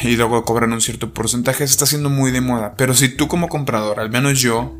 y 0.00 0.16
luego 0.16 0.44
cobran 0.44 0.72
un 0.72 0.80
cierto 0.80 1.12
porcentaje, 1.12 1.66
se 1.66 1.72
está 1.72 1.84
haciendo 1.84 2.10
muy 2.10 2.30
de 2.30 2.40
moda. 2.40 2.74
Pero 2.76 2.94
si 2.94 3.08
tú 3.08 3.28
como 3.28 3.48
comprador, 3.48 4.00
al 4.00 4.10
menos 4.10 4.40
yo, 4.40 4.78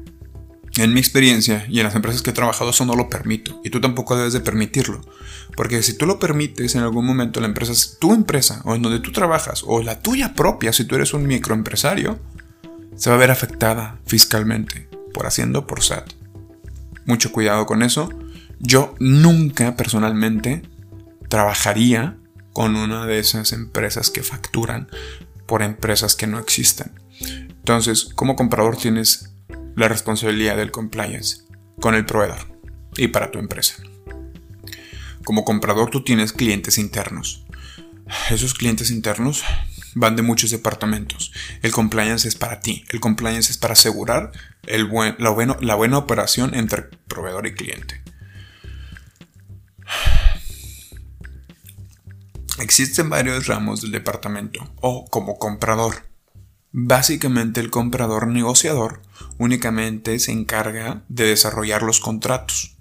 en 0.76 0.92
mi 0.92 1.00
experiencia 1.00 1.64
y 1.68 1.78
en 1.78 1.84
las 1.84 1.94
empresas 1.94 2.22
que 2.22 2.30
he 2.30 2.34
trabajado, 2.34 2.70
eso 2.70 2.84
no 2.84 2.94
lo 2.94 3.08
permito. 3.08 3.60
Y 3.64 3.70
tú 3.70 3.80
tampoco 3.80 4.16
debes 4.16 4.32
de 4.32 4.40
permitirlo. 4.40 5.00
Porque 5.56 5.82
si 5.82 5.96
tú 5.96 6.06
lo 6.06 6.18
permites, 6.18 6.74
en 6.74 6.82
algún 6.82 7.06
momento 7.06 7.40
la 7.40 7.46
empresa 7.46 7.72
es 7.72 7.98
tu 7.98 8.12
empresa, 8.12 8.60
o 8.64 8.74
en 8.74 8.82
donde 8.82 9.00
tú 9.00 9.12
trabajas, 9.12 9.62
o 9.66 9.82
la 9.82 10.00
tuya 10.00 10.34
propia, 10.34 10.72
si 10.72 10.84
tú 10.84 10.96
eres 10.96 11.14
un 11.14 11.26
microempresario, 11.26 12.18
se 12.96 13.08
va 13.08 13.16
a 13.16 13.18
ver 13.18 13.30
afectada 13.30 13.98
fiscalmente 14.06 14.95
por 15.16 15.26
Haciendo 15.26 15.66
por 15.66 15.82
SAT. 15.82 16.12
Mucho 17.06 17.32
cuidado 17.32 17.64
con 17.64 17.82
eso. 17.82 18.10
Yo 18.60 18.94
nunca 19.00 19.74
personalmente 19.74 20.60
trabajaría 21.30 22.18
con 22.52 22.76
una 22.76 23.06
de 23.06 23.18
esas 23.18 23.54
empresas 23.54 24.10
que 24.10 24.22
facturan 24.22 24.88
por 25.46 25.62
empresas 25.62 26.16
que 26.16 26.26
no 26.26 26.38
existen. 26.38 26.92
Entonces, 27.48 28.10
como 28.14 28.36
comprador 28.36 28.76
tienes 28.76 29.32
la 29.74 29.88
responsabilidad 29.88 30.58
del 30.58 30.70
compliance 30.70 31.44
con 31.80 31.94
el 31.94 32.04
proveedor 32.04 32.60
y 32.98 33.08
para 33.08 33.30
tu 33.30 33.38
empresa. 33.38 33.76
Como 35.24 35.46
comprador 35.46 35.88
tú 35.88 36.04
tienes 36.04 36.34
clientes 36.34 36.76
internos. 36.76 37.46
Esos 38.28 38.52
clientes 38.52 38.90
internos 38.90 39.44
van 39.96 40.14
de 40.14 40.22
muchos 40.22 40.50
departamentos. 40.50 41.32
El 41.62 41.72
compliance 41.72 42.28
es 42.28 42.36
para 42.36 42.60
ti. 42.60 42.84
El 42.90 43.00
compliance 43.00 43.50
es 43.50 43.58
para 43.58 43.72
asegurar 43.72 44.30
el 44.66 44.84
buen, 44.84 45.16
la, 45.18 45.34
la 45.60 45.74
buena 45.74 45.98
operación 45.98 46.54
entre 46.54 46.82
proveedor 46.82 47.46
y 47.46 47.54
cliente. 47.54 48.02
Existen 52.58 53.08
varios 53.08 53.46
ramos 53.46 53.80
del 53.80 53.90
departamento 53.90 54.70
o 54.80 55.06
como 55.06 55.38
comprador. 55.38 56.04
Básicamente 56.72 57.60
el 57.60 57.70
comprador 57.70 58.26
negociador 58.28 59.00
únicamente 59.38 60.18
se 60.18 60.32
encarga 60.32 61.04
de 61.08 61.24
desarrollar 61.24 61.82
los 61.82 62.00
contratos 62.00 62.75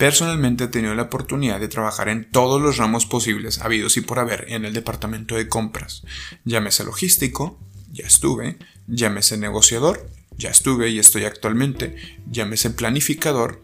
Personalmente 0.00 0.64
he 0.64 0.68
tenido 0.68 0.94
la 0.94 1.02
oportunidad 1.02 1.60
de 1.60 1.68
trabajar 1.68 2.08
en 2.08 2.24
todos 2.30 2.58
los 2.58 2.78
ramos 2.78 3.04
posibles 3.04 3.60
habidos 3.60 3.98
y 3.98 4.00
por 4.00 4.18
haber 4.18 4.46
en 4.48 4.64
el 4.64 4.72
departamento 4.72 5.34
de 5.34 5.46
compras. 5.46 6.04
Llámese 6.46 6.84
logístico, 6.84 7.60
ya 7.92 8.06
estuve, 8.06 8.56
llámese 8.86 9.36
negociador, 9.36 10.08
ya 10.38 10.48
estuve 10.48 10.88
y 10.88 10.98
estoy 10.98 11.24
actualmente, 11.24 11.96
llámese 12.30 12.70
planificador 12.70 13.62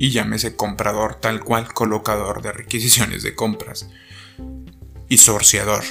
y 0.00 0.10
llámese 0.10 0.56
comprador 0.56 1.20
tal 1.20 1.44
cual 1.44 1.72
colocador 1.72 2.42
de 2.42 2.50
requisiciones 2.50 3.22
de 3.22 3.36
compras 3.36 3.88
y 5.08 5.18
sorciador. 5.18 5.84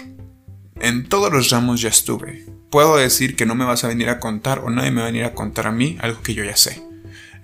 En 0.82 1.08
todos 1.08 1.32
los 1.32 1.50
ramos 1.50 1.80
ya 1.80 1.88
estuve. 1.88 2.46
Puedo 2.70 2.98
decir 2.98 3.38
que 3.38 3.46
no 3.46 3.56
me 3.56 3.64
vas 3.64 3.86
a 3.86 3.88
venir 3.88 4.10
a 4.10 4.20
contar 4.20 4.60
o 4.60 4.70
nadie 4.70 4.92
me 4.92 5.00
va 5.00 5.08
a 5.08 5.12
venir 5.12 5.24
a 5.24 5.34
contar 5.34 5.66
a 5.66 5.72
mí 5.72 5.98
algo 6.02 6.22
que 6.22 6.34
yo 6.34 6.44
ya 6.44 6.58
sé. 6.58 6.84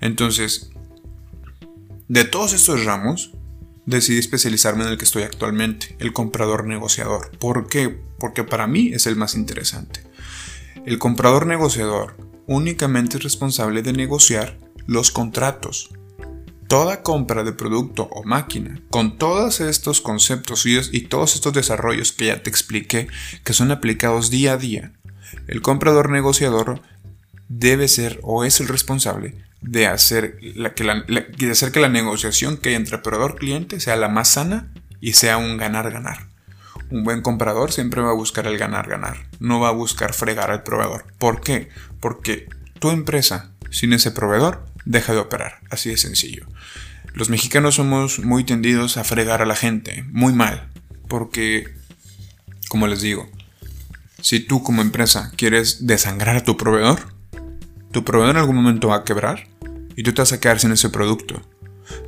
Entonces, 0.02 0.73
de 2.08 2.24
todos 2.24 2.52
estos 2.52 2.84
ramos, 2.84 3.32
decidí 3.86 4.18
especializarme 4.18 4.84
en 4.84 4.90
el 4.90 4.98
que 4.98 5.04
estoy 5.04 5.22
actualmente, 5.22 5.96
el 5.98 6.12
comprador 6.12 6.66
negociador. 6.66 7.30
¿Por 7.38 7.68
qué? 7.68 7.88
Porque 8.18 8.44
para 8.44 8.66
mí 8.66 8.90
es 8.92 9.06
el 9.06 9.16
más 9.16 9.34
interesante. 9.34 10.00
El 10.84 10.98
comprador 10.98 11.46
negociador 11.46 12.16
únicamente 12.46 13.16
es 13.16 13.22
responsable 13.22 13.82
de 13.82 13.92
negociar 13.92 14.58
los 14.86 15.10
contratos. 15.10 15.90
Toda 16.68 17.02
compra 17.02 17.44
de 17.44 17.52
producto 17.52 18.08
o 18.10 18.24
máquina, 18.24 18.82
con 18.90 19.18
todos 19.18 19.60
estos 19.60 20.00
conceptos 20.00 20.66
y 20.66 21.00
todos 21.02 21.34
estos 21.34 21.52
desarrollos 21.52 22.12
que 22.12 22.26
ya 22.26 22.42
te 22.42 22.50
expliqué, 22.50 23.06
que 23.44 23.52
son 23.52 23.70
aplicados 23.70 24.30
día 24.30 24.54
a 24.54 24.56
día, 24.56 24.92
el 25.46 25.62
comprador 25.62 26.10
negociador 26.10 26.80
debe 27.48 27.88
ser 27.88 28.20
o 28.22 28.44
es 28.44 28.60
el 28.60 28.68
responsable 28.68 29.34
de 29.60 29.86
hacer, 29.86 30.38
la, 30.42 30.74
que 30.74 30.84
la, 30.84 31.04
hacer 31.50 31.72
que 31.72 31.80
la 31.80 31.88
negociación 31.88 32.58
que 32.58 32.70
hay 32.70 32.74
entre 32.74 32.98
proveedor-cliente 32.98 33.80
sea 33.80 33.96
la 33.96 34.08
más 34.08 34.28
sana 34.28 34.70
y 35.00 35.14
sea 35.14 35.38
un 35.38 35.56
ganar-ganar. 35.56 36.28
Un 36.90 37.02
buen 37.02 37.22
comprador 37.22 37.72
siempre 37.72 38.02
va 38.02 38.10
a 38.10 38.14
buscar 38.14 38.46
el 38.46 38.58
ganar-ganar, 38.58 39.26
no 39.40 39.60
va 39.60 39.68
a 39.68 39.72
buscar 39.72 40.12
fregar 40.12 40.50
al 40.50 40.62
proveedor. 40.62 41.06
¿Por 41.18 41.40
qué? 41.40 41.70
Porque 42.00 42.46
tu 42.78 42.90
empresa, 42.90 43.52
sin 43.70 43.94
ese 43.94 44.10
proveedor, 44.10 44.66
deja 44.84 45.14
de 45.14 45.20
operar, 45.20 45.60
así 45.70 45.90
de 45.90 45.96
sencillo. 45.96 46.46
Los 47.14 47.30
mexicanos 47.30 47.76
somos 47.76 48.18
muy 48.18 48.44
tendidos 48.44 48.96
a 48.96 49.04
fregar 49.04 49.40
a 49.40 49.46
la 49.46 49.56
gente, 49.56 50.04
muy 50.10 50.34
mal, 50.34 50.68
porque, 51.08 51.74
como 52.68 52.86
les 52.86 53.00
digo, 53.00 53.30
si 54.20 54.40
tú 54.40 54.62
como 54.62 54.82
empresa 54.82 55.32
quieres 55.36 55.86
desangrar 55.86 56.36
a 56.36 56.44
tu 56.44 56.56
proveedor, 56.56 57.13
tu 57.94 58.04
proveedor 58.04 58.34
en 58.34 58.40
algún 58.40 58.56
momento 58.56 58.88
va 58.88 58.96
a 58.96 59.04
quebrar 59.04 59.46
y 59.94 60.02
tú 60.02 60.12
te 60.12 60.20
vas 60.20 60.32
a 60.32 60.40
quedar 60.40 60.58
sin 60.58 60.72
ese 60.72 60.90
producto. 60.90 61.40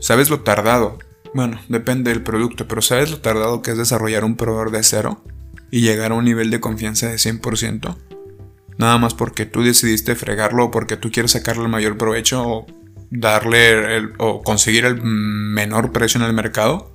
¿Sabes 0.00 0.30
lo 0.30 0.40
tardado? 0.40 0.98
Bueno, 1.32 1.60
depende 1.68 2.10
del 2.10 2.24
producto, 2.24 2.66
pero 2.66 2.82
¿sabes 2.82 3.12
lo 3.12 3.20
tardado 3.20 3.62
que 3.62 3.70
es 3.70 3.78
desarrollar 3.78 4.24
un 4.24 4.36
proveedor 4.36 4.72
de 4.72 4.82
cero 4.82 5.22
y 5.70 5.82
llegar 5.82 6.10
a 6.10 6.16
un 6.16 6.24
nivel 6.24 6.50
de 6.50 6.58
confianza 6.58 7.08
de 7.08 7.16
100%? 7.16 7.96
Nada 8.78 8.98
más 8.98 9.14
porque 9.14 9.46
tú 9.46 9.62
decidiste 9.62 10.16
fregarlo 10.16 10.64
o 10.64 10.70
porque 10.72 10.96
tú 10.96 11.12
quieres 11.12 11.30
sacarle 11.30 11.62
el 11.62 11.68
mayor 11.68 11.96
provecho 11.96 12.42
o 12.42 12.66
darle 13.10 13.96
el, 13.96 14.12
o 14.18 14.42
conseguir 14.42 14.86
el 14.86 15.00
menor 15.00 15.92
precio 15.92 16.20
en 16.20 16.26
el 16.26 16.32
mercado, 16.32 16.92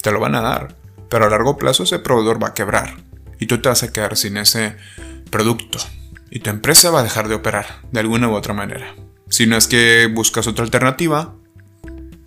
te 0.00 0.10
lo 0.10 0.20
van 0.20 0.34
a 0.34 0.40
dar. 0.40 0.74
Pero 1.10 1.26
a 1.26 1.28
largo 1.28 1.58
plazo 1.58 1.82
ese 1.82 1.98
proveedor 1.98 2.42
va 2.42 2.48
a 2.48 2.54
quebrar 2.54 2.96
y 3.38 3.46
tú 3.46 3.60
te 3.60 3.68
vas 3.68 3.82
a 3.82 3.92
quedar 3.92 4.16
sin 4.16 4.38
ese 4.38 4.74
producto 5.30 5.78
y 6.36 6.40
tu 6.40 6.50
empresa 6.50 6.90
va 6.90 7.00
a 7.00 7.02
dejar 7.02 7.28
de 7.28 7.34
operar 7.34 7.80
de 7.92 8.00
alguna 8.00 8.28
u 8.28 8.34
otra 8.34 8.52
manera. 8.52 8.94
Si 9.30 9.46
no 9.46 9.56
es 9.56 9.66
que 9.66 10.06
buscas 10.12 10.46
otra 10.46 10.66
alternativa 10.66 11.34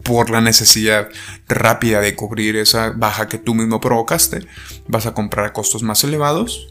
por 0.01 0.31
la 0.31 0.41
necesidad 0.41 1.09
rápida 1.47 2.01
de 2.01 2.15
cubrir 2.15 2.55
esa 2.55 2.89
baja 2.89 3.27
que 3.27 3.37
tú 3.37 3.53
mismo 3.53 3.79
provocaste, 3.79 4.47
vas 4.87 5.05
a 5.05 5.13
comprar 5.13 5.45
a 5.45 5.53
costos 5.53 5.83
más 5.83 6.03
elevados 6.03 6.69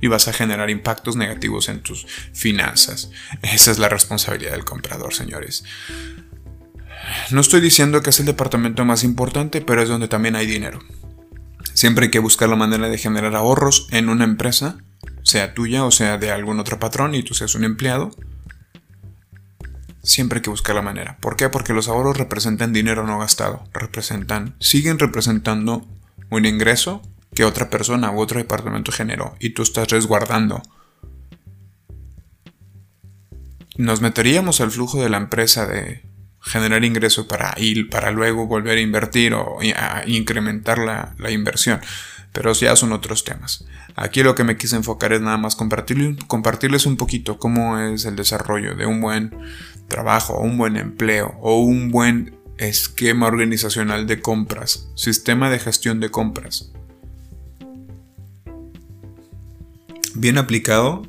y 0.00 0.06
vas 0.06 0.28
a 0.28 0.32
generar 0.32 0.70
impactos 0.70 1.16
negativos 1.16 1.68
en 1.68 1.82
tus 1.82 2.06
finanzas. 2.32 3.10
Esa 3.42 3.72
es 3.72 3.80
la 3.80 3.88
responsabilidad 3.88 4.52
del 4.52 4.64
comprador, 4.64 5.12
señores. 5.12 5.64
No 7.32 7.40
estoy 7.40 7.60
diciendo 7.60 8.00
que 8.00 8.10
es 8.10 8.20
el 8.20 8.26
departamento 8.26 8.84
más 8.84 9.02
importante, 9.02 9.60
pero 9.60 9.82
es 9.82 9.88
donde 9.88 10.06
también 10.06 10.36
hay 10.36 10.46
dinero. 10.46 10.78
Siempre 11.74 12.04
hay 12.04 12.10
que 12.12 12.20
buscar 12.20 12.48
la 12.48 12.54
manera 12.54 12.88
de 12.88 12.96
generar 12.96 13.34
ahorros 13.34 13.88
en 13.90 14.08
una 14.08 14.22
empresa, 14.22 14.78
sea 15.22 15.54
tuya 15.54 15.84
o 15.84 15.90
sea 15.90 16.18
de 16.18 16.30
algún 16.30 16.60
otro 16.60 16.78
patrón 16.78 17.14
y 17.14 17.22
tú 17.22 17.34
seas 17.34 17.54
un 17.54 17.64
empleado 17.64 18.10
siempre 20.02 20.38
hay 20.38 20.42
que 20.42 20.50
buscar 20.50 20.74
la 20.74 20.82
manera. 20.82 21.16
¿Por 21.20 21.36
qué? 21.36 21.48
Porque 21.48 21.72
los 21.72 21.88
ahorros 21.88 22.16
representan 22.16 22.72
dinero 22.72 23.06
no 23.06 23.18
gastado, 23.18 23.64
representan, 23.72 24.54
siguen 24.58 24.98
representando 24.98 25.86
un 26.30 26.46
ingreso 26.46 27.02
que 27.34 27.44
otra 27.44 27.70
persona 27.70 28.10
u 28.10 28.20
otro 28.20 28.38
departamento 28.38 28.92
generó 28.92 29.36
y 29.38 29.50
tú 29.50 29.62
estás 29.62 29.88
resguardando. 29.88 30.62
Nos 33.76 34.00
meteríamos 34.00 34.60
al 34.60 34.70
flujo 34.70 35.02
de 35.02 35.08
la 35.08 35.16
empresa 35.16 35.66
de 35.66 36.02
generar 36.42 36.84
ingresos 36.84 37.26
para 37.26 37.54
ir, 37.58 37.88
para 37.88 38.10
luego 38.10 38.46
volver 38.46 38.78
a 38.78 38.80
invertir 38.80 39.34
o 39.34 39.58
a 39.76 40.02
incrementar 40.06 40.78
la, 40.78 41.14
la 41.18 41.30
inversión. 41.30 41.80
Pero 42.32 42.52
ya 42.52 42.76
son 42.76 42.92
otros 42.92 43.24
temas. 43.24 43.64
Aquí 43.96 44.22
lo 44.22 44.34
que 44.34 44.44
me 44.44 44.56
quise 44.56 44.76
enfocar 44.76 45.12
es 45.12 45.20
nada 45.20 45.36
más 45.36 45.56
compartirles, 45.56 46.86
un 46.86 46.96
poquito 46.96 47.38
cómo 47.38 47.78
es 47.78 48.04
el 48.04 48.16
desarrollo 48.16 48.74
de 48.74 48.86
un 48.86 49.00
buen 49.00 49.34
trabajo, 49.88 50.38
un 50.38 50.56
buen 50.56 50.76
empleo 50.76 51.36
o 51.40 51.60
un 51.60 51.90
buen 51.90 52.38
esquema 52.58 53.26
organizacional 53.26 54.06
de 54.06 54.20
compras, 54.20 54.88
sistema 54.94 55.50
de 55.50 55.58
gestión 55.58 55.98
de 56.00 56.10
compras. 56.10 56.70
Bien 60.14 60.38
aplicado, 60.38 61.02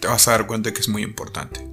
te 0.00 0.08
vas 0.08 0.28
a 0.28 0.32
dar 0.32 0.46
cuenta 0.46 0.72
que 0.72 0.80
es 0.80 0.88
muy 0.88 1.02
importante. 1.02 1.66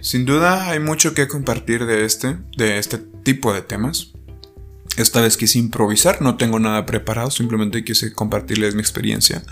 Sin 0.00 0.24
duda 0.24 0.68
hay 0.68 0.80
mucho 0.80 1.14
que 1.14 1.28
compartir 1.28 1.86
de 1.86 2.04
este, 2.04 2.36
de 2.56 2.78
este 2.78 2.98
tipo 2.98 3.54
de 3.54 3.62
temas. 3.62 4.11
Esta 4.96 5.20
vez 5.20 5.36
quise 5.36 5.58
improvisar, 5.58 6.20
no 6.20 6.36
tengo 6.36 6.58
nada 6.58 6.84
preparado, 6.84 7.30
simplemente 7.30 7.84
quise 7.84 8.12
compartirles 8.12 8.74
mi 8.74 8.80
experiencia. 8.80 9.42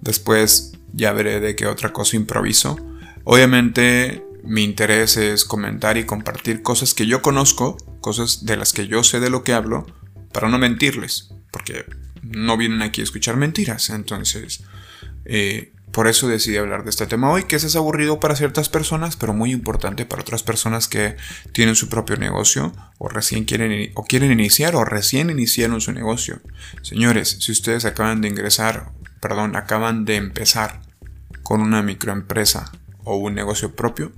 Después 0.00 0.72
ya 0.92 1.12
veré 1.12 1.40
de 1.40 1.54
qué 1.54 1.66
otra 1.66 1.92
cosa 1.92 2.16
improviso. 2.16 2.76
Obviamente 3.24 4.24
mi 4.42 4.64
interés 4.64 5.16
es 5.16 5.44
comentar 5.44 5.98
y 5.98 6.04
compartir 6.04 6.62
cosas 6.62 6.94
que 6.94 7.06
yo 7.06 7.20
conozco, 7.20 7.76
cosas 8.00 8.46
de 8.46 8.56
las 8.56 8.72
que 8.72 8.86
yo 8.86 9.02
sé 9.02 9.20
de 9.20 9.30
lo 9.30 9.44
que 9.44 9.52
hablo, 9.52 9.86
para 10.32 10.48
no 10.48 10.58
mentirles, 10.58 11.30
porque 11.50 11.84
no 12.22 12.56
vienen 12.56 12.82
aquí 12.82 13.02
a 13.02 13.04
escuchar 13.04 13.36
mentiras. 13.36 13.90
Entonces, 13.90 14.64
eh, 15.24 15.74
por 15.92 16.06
eso 16.06 16.28
decidí 16.28 16.56
hablar 16.56 16.84
de 16.84 16.90
este 16.90 17.06
tema 17.06 17.30
hoy, 17.30 17.44
que 17.44 17.56
es 17.56 17.76
aburrido 17.76 18.20
para 18.20 18.36
ciertas 18.36 18.68
personas, 18.68 19.16
pero 19.16 19.32
muy 19.32 19.50
importante 19.50 20.06
para 20.06 20.22
otras 20.22 20.42
personas 20.42 20.86
que 20.86 21.16
tienen 21.52 21.74
su 21.74 21.88
propio 21.88 22.16
negocio 22.16 22.72
o 22.98 23.08
recién 23.08 23.44
quieren 23.44 23.90
o 23.94 24.04
quieren 24.04 24.30
iniciar 24.30 24.76
o 24.76 24.84
recién 24.84 25.30
iniciaron 25.30 25.80
su 25.80 25.92
negocio. 25.92 26.40
Señores, 26.82 27.38
si 27.40 27.50
ustedes 27.50 27.84
acaban 27.84 28.20
de 28.20 28.28
ingresar, 28.28 28.92
perdón, 29.20 29.56
acaban 29.56 30.04
de 30.04 30.16
empezar 30.16 30.80
con 31.42 31.60
una 31.60 31.82
microempresa 31.82 32.70
o 33.02 33.16
un 33.16 33.34
negocio 33.34 33.74
propio, 33.74 34.12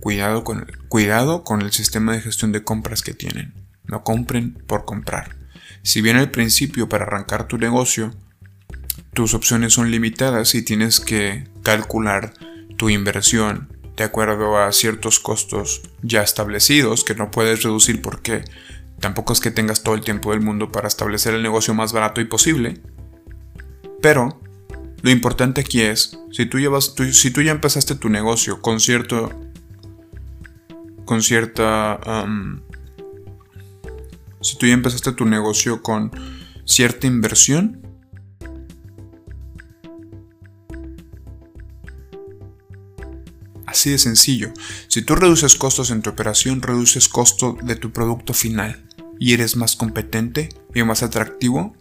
cuidado 0.00 0.42
con, 0.42 0.66
cuidado 0.88 1.44
con 1.44 1.60
el 1.60 1.72
sistema 1.72 2.12
de 2.12 2.22
gestión 2.22 2.50
de 2.52 2.64
compras 2.64 3.02
que 3.02 3.12
tienen. 3.12 3.52
No 3.84 4.04
compren 4.04 4.54
por 4.54 4.86
comprar. 4.86 5.36
Si 5.82 6.00
bien 6.00 6.16
al 6.16 6.30
principio 6.30 6.88
para 6.88 7.04
arrancar 7.04 7.46
tu 7.46 7.58
negocio 7.58 8.14
tus 9.12 9.34
opciones 9.34 9.74
son 9.74 9.90
limitadas 9.90 10.54
y 10.54 10.62
tienes 10.62 11.00
que 11.00 11.46
calcular 11.62 12.32
tu 12.76 12.88
inversión 12.88 13.68
de 13.96 14.04
acuerdo 14.04 14.58
a 14.58 14.72
ciertos 14.72 15.20
costos 15.20 15.82
ya 16.02 16.22
establecidos 16.22 17.04
que 17.04 17.14
no 17.14 17.30
puedes 17.30 17.62
reducir 17.62 18.00
porque 18.00 18.44
tampoco 19.00 19.34
es 19.34 19.40
que 19.40 19.50
tengas 19.50 19.82
todo 19.82 19.94
el 19.94 20.00
tiempo 20.00 20.30
del 20.30 20.40
mundo 20.40 20.72
para 20.72 20.88
establecer 20.88 21.34
el 21.34 21.42
negocio 21.42 21.74
más 21.74 21.92
barato 21.92 22.20
y 22.20 22.24
posible. 22.24 22.80
Pero 24.00 24.40
lo 25.02 25.10
importante 25.10 25.60
aquí 25.60 25.82
es, 25.82 26.18
si 26.30 26.46
tú, 26.46 26.58
si 27.12 27.30
tú 27.30 27.42
ya 27.42 27.50
empezaste 27.50 27.96
tu 27.96 28.08
negocio 28.08 28.62
con 28.62 28.80
cierto... 28.80 29.30
con 31.04 31.22
cierta... 31.22 32.00
si 34.40 34.56
tú 34.56 34.66
ya 34.66 34.72
empezaste 34.72 35.12
tu 35.12 35.26
negocio 35.26 35.82
con 35.82 36.10
cierta 36.64 37.06
inversión, 37.06 37.81
Así 43.72 43.88
de 43.88 43.96
sencillo. 43.96 44.52
Si 44.86 45.00
tú 45.00 45.14
reduces 45.14 45.54
costos 45.54 45.90
en 45.90 46.02
tu 46.02 46.10
operación, 46.10 46.60
reduces 46.60 47.08
costo 47.08 47.56
de 47.62 47.74
tu 47.74 47.90
producto 47.90 48.34
final 48.34 48.84
y 49.18 49.32
eres 49.32 49.56
más 49.56 49.76
competente 49.76 50.50
y 50.74 50.82
más 50.82 51.02
atractivo 51.02 51.74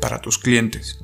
para 0.00 0.20
tus 0.20 0.38
clientes 0.38 0.98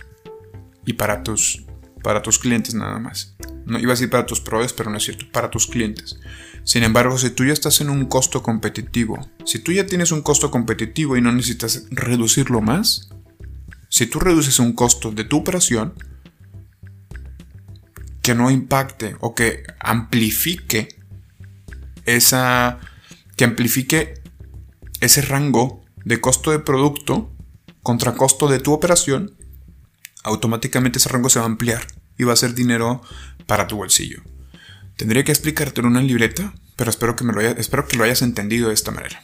y 0.85 0.95
para 0.95 1.23
tus 1.23 1.65
para 2.03 2.23
tus 2.23 2.41
clientes 2.41 2.75
nada 2.75 2.99
más. 2.99 3.37
No 3.67 3.79
iba 3.79 3.93
a 3.93 3.95
decir 3.95 4.11
para 4.11 4.27
tus 4.27 4.41
proveedores, 4.41 4.73
pero 4.73 4.91
no 4.91 4.97
es 4.97 5.05
cierto, 5.05 5.27
para 5.31 5.49
tus 5.49 5.69
clientes. 5.69 6.19
Sin 6.65 6.83
embargo, 6.83 7.17
si 7.19 7.31
tú 7.31 7.45
ya 7.45 7.53
estás 7.53 7.81
en 7.81 7.89
un 7.89 8.07
costo 8.07 8.43
competitivo, 8.43 9.25
si 9.45 9.61
tú 9.61 9.71
ya 9.71 9.87
tienes 9.87 10.11
un 10.11 10.23
costo 10.23 10.51
competitivo 10.51 11.17
y 11.17 11.21
no 11.21 11.31
necesitas 11.31 11.87
reducirlo 11.93 12.61
más, 12.61 13.11
si 13.89 14.07
tú 14.07 14.19
reduces 14.19 14.59
un 14.59 14.73
costo 14.73 15.13
de 15.13 15.23
tu 15.23 15.37
operación, 15.37 15.95
que 18.23 18.35
no 18.35 18.51
impacte 18.51 19.17
o 19.21 19.35
que 19.35 19.65
amplifique 19.81 20.89
esa 22.07 22.81
que 23.37 23.45
amplifique 23.45 24.15
ese 25.01 25.23
rango 25.23 25.85
de 26.05 26.21
costo 26.21 26.51
de 26.51 26.61
producto 26.61 27.33
contra 27.83 28.15
costo 28.15 28.49
de 28.49 28.61
tu 28.61 28.73
operación, 28.73 29.35
automáticamente 30.23 30.99
ese 30.99 31.09
rango 31.09 31.29
se 31.29 31.41
va 31.41 31.45
a 31.45 31.49
ampliar 31.49 31.87
y 32.17 32.25
va 32.25 32.33
a 32.33 32.37
ser 32.37 32.55
dinero 32.55 33.03
para 33.47 33.67
tu 33.67 33.77
bolsillo. 33.77 34.23
Tendría 34.97 35.25
que 35.25 35.33
explicarte 35.33 35.81
en 35.81 35.87
una 35.87 36.03
libreta, 36.03 36.55
pero 36.77 36.91
espero 36.91 37.17
que, 37.17 37.25
me 37.25 37.33
lo 37.33 37.41
espero 37.41 37.89
que 37.89 37.97
lo 37.97 38.05
hayas 38.05 38.23
entendido 38.23 38.69
de 38.69 38.75
esta 38.75 38.93
manera. 38.93 39.23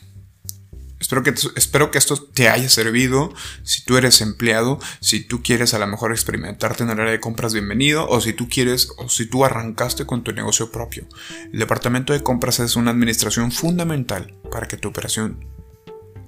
Espero 1.08 1.22
que, 1.22 1.32
espero 1.56 1.90
que 1.90 1.96
esto 1.96 2.16
te 2.16 2.50
haya 2.50 2.68
servido. 2.68 3.32
Si 3.62 3.82
tú 3.82 3.96
eres 3.96 4.20
empleado, 4.20 4.78
si 5.00 5.20
tú 5.24 5.42
quieres 5.42 5.72
a 5.72 5.78
lo 5.78 5.86
mejor 5.86 6.12
experimentarte 6.12 6.82
en 6.82 6.90
el 6.90 7.00
área 7.00 7.12
de 7.12 7.18
compras, 7.18 7.54
bienvenido. 7.54 8.06
O 8.10 8.20
si 8.20 8.34
tú 8.34 8.46
quieres, 8.50 8.90
o 8.98 9.08
si 9.08 9.24
tú 9.24 9.42
arrancaste 9.42 10.04
con 10.04 10.22
tu 10.22 10.32
negocio 10.32 10.70
propio. 10.70 11.06
El 11.50 11.60
departamento 11.60 12.12
de 12.12 12.22
compras 12.22 12.60
es 12.60 12.76
una 12.76 12.90
administración 12.90 13.52
fundamental 13.52 14.34
para 14.52 14.68
que 14.68 14.76
tu 14.76 14.88
operación 14.88 15.46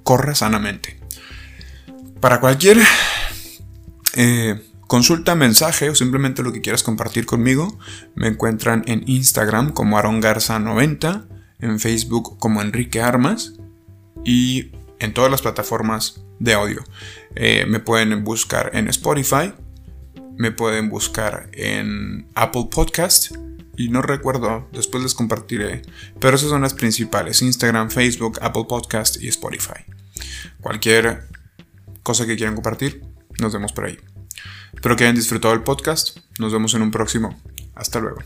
corra 0.03 0.35
sanamente. 0.35 0.99
Para 2.19 2.41
cualquier 2.41 2.79
eh, 4.15 4.67
consulta, 4.87 5.35
mensaje 5.35 5.91
o 5.91 5.95
simplemente 5.95 6.43
lo 6.43 6.55
que 6.55 6.63
quieras 6.63 6.83
compartir 6.83 7.27
conmigo, 7.27 7.79
me 8.15 8.29
encuentran 8.29 8.83
en 8.87 9.03
Instagram 9.07 9.75
como 9.75 9.99
Aaron 9.99 10.23
Garza 10.23 10.59
90, 10.59 11.27
en 11.59 11.81
Facebook 11.81 12.39
como 12.39 12.63
Enrique 12.63 13.03
Armas 13.03 13.60
y 14.25 14.73
en 14.99 15.15
todas 15.15 15.31
las 15.31 15.43
plataformas 15.43 16.23
de 16.39 16.55
audio. 16.55 16.85
Eh, 17.35 17.67
me 17.67 17.81
pueden 17.81 18.25
buscar 18.25 18.71
en 18.75 18.89
Spotify, 18.89 19.53
me 20.37 20.53
pueden 20.53 20.89
buscar 20.89 21.51
en 21.53 22.27
Apple 22.35 22.69
Podcast 22.71 23.33
y 23.77 23.89
no 23.89 24.03
recuerdo, 24.03 24.69
después 24.73 25.03
les 25.03 25.15
compartiré, 25.15 25.83
pero 26.19 26.37
esas 26.37 26.51
son 26.51 26.63
las 26.63 26.75
principales, 26.75 27.41
Instagram, 27.41 27.91
Facebook, 27.91 28.39
Apple 28.43 28.65
Podcast 28.69 29.23
y 29.23 29.29
Spotify. 29.29 29.85
Cualquier 30.61 31.29
cosa 32.03 32.27
que 32.27 32.37
quieran 32.37 32.55
compartir, 32.55 33.03
nos 33.39 33.53
vemos 33.53 33.73
por 33.73 33.87
ahí. 33.87 33.99
Espero 34.75 34.97
que 34.97 35.05
hayan 35.05 35.17
disfrutado 35.17 35.55
el 35.55 35.63
podcast, 35.63 36.19
nos 36.39 36.53
vemos 36.53 36.75
en 36.75 36.83
un 36.83 36.91
próximo. 36.91 37.39
Hasta 37.75 38.01
luego. 38.01 38.21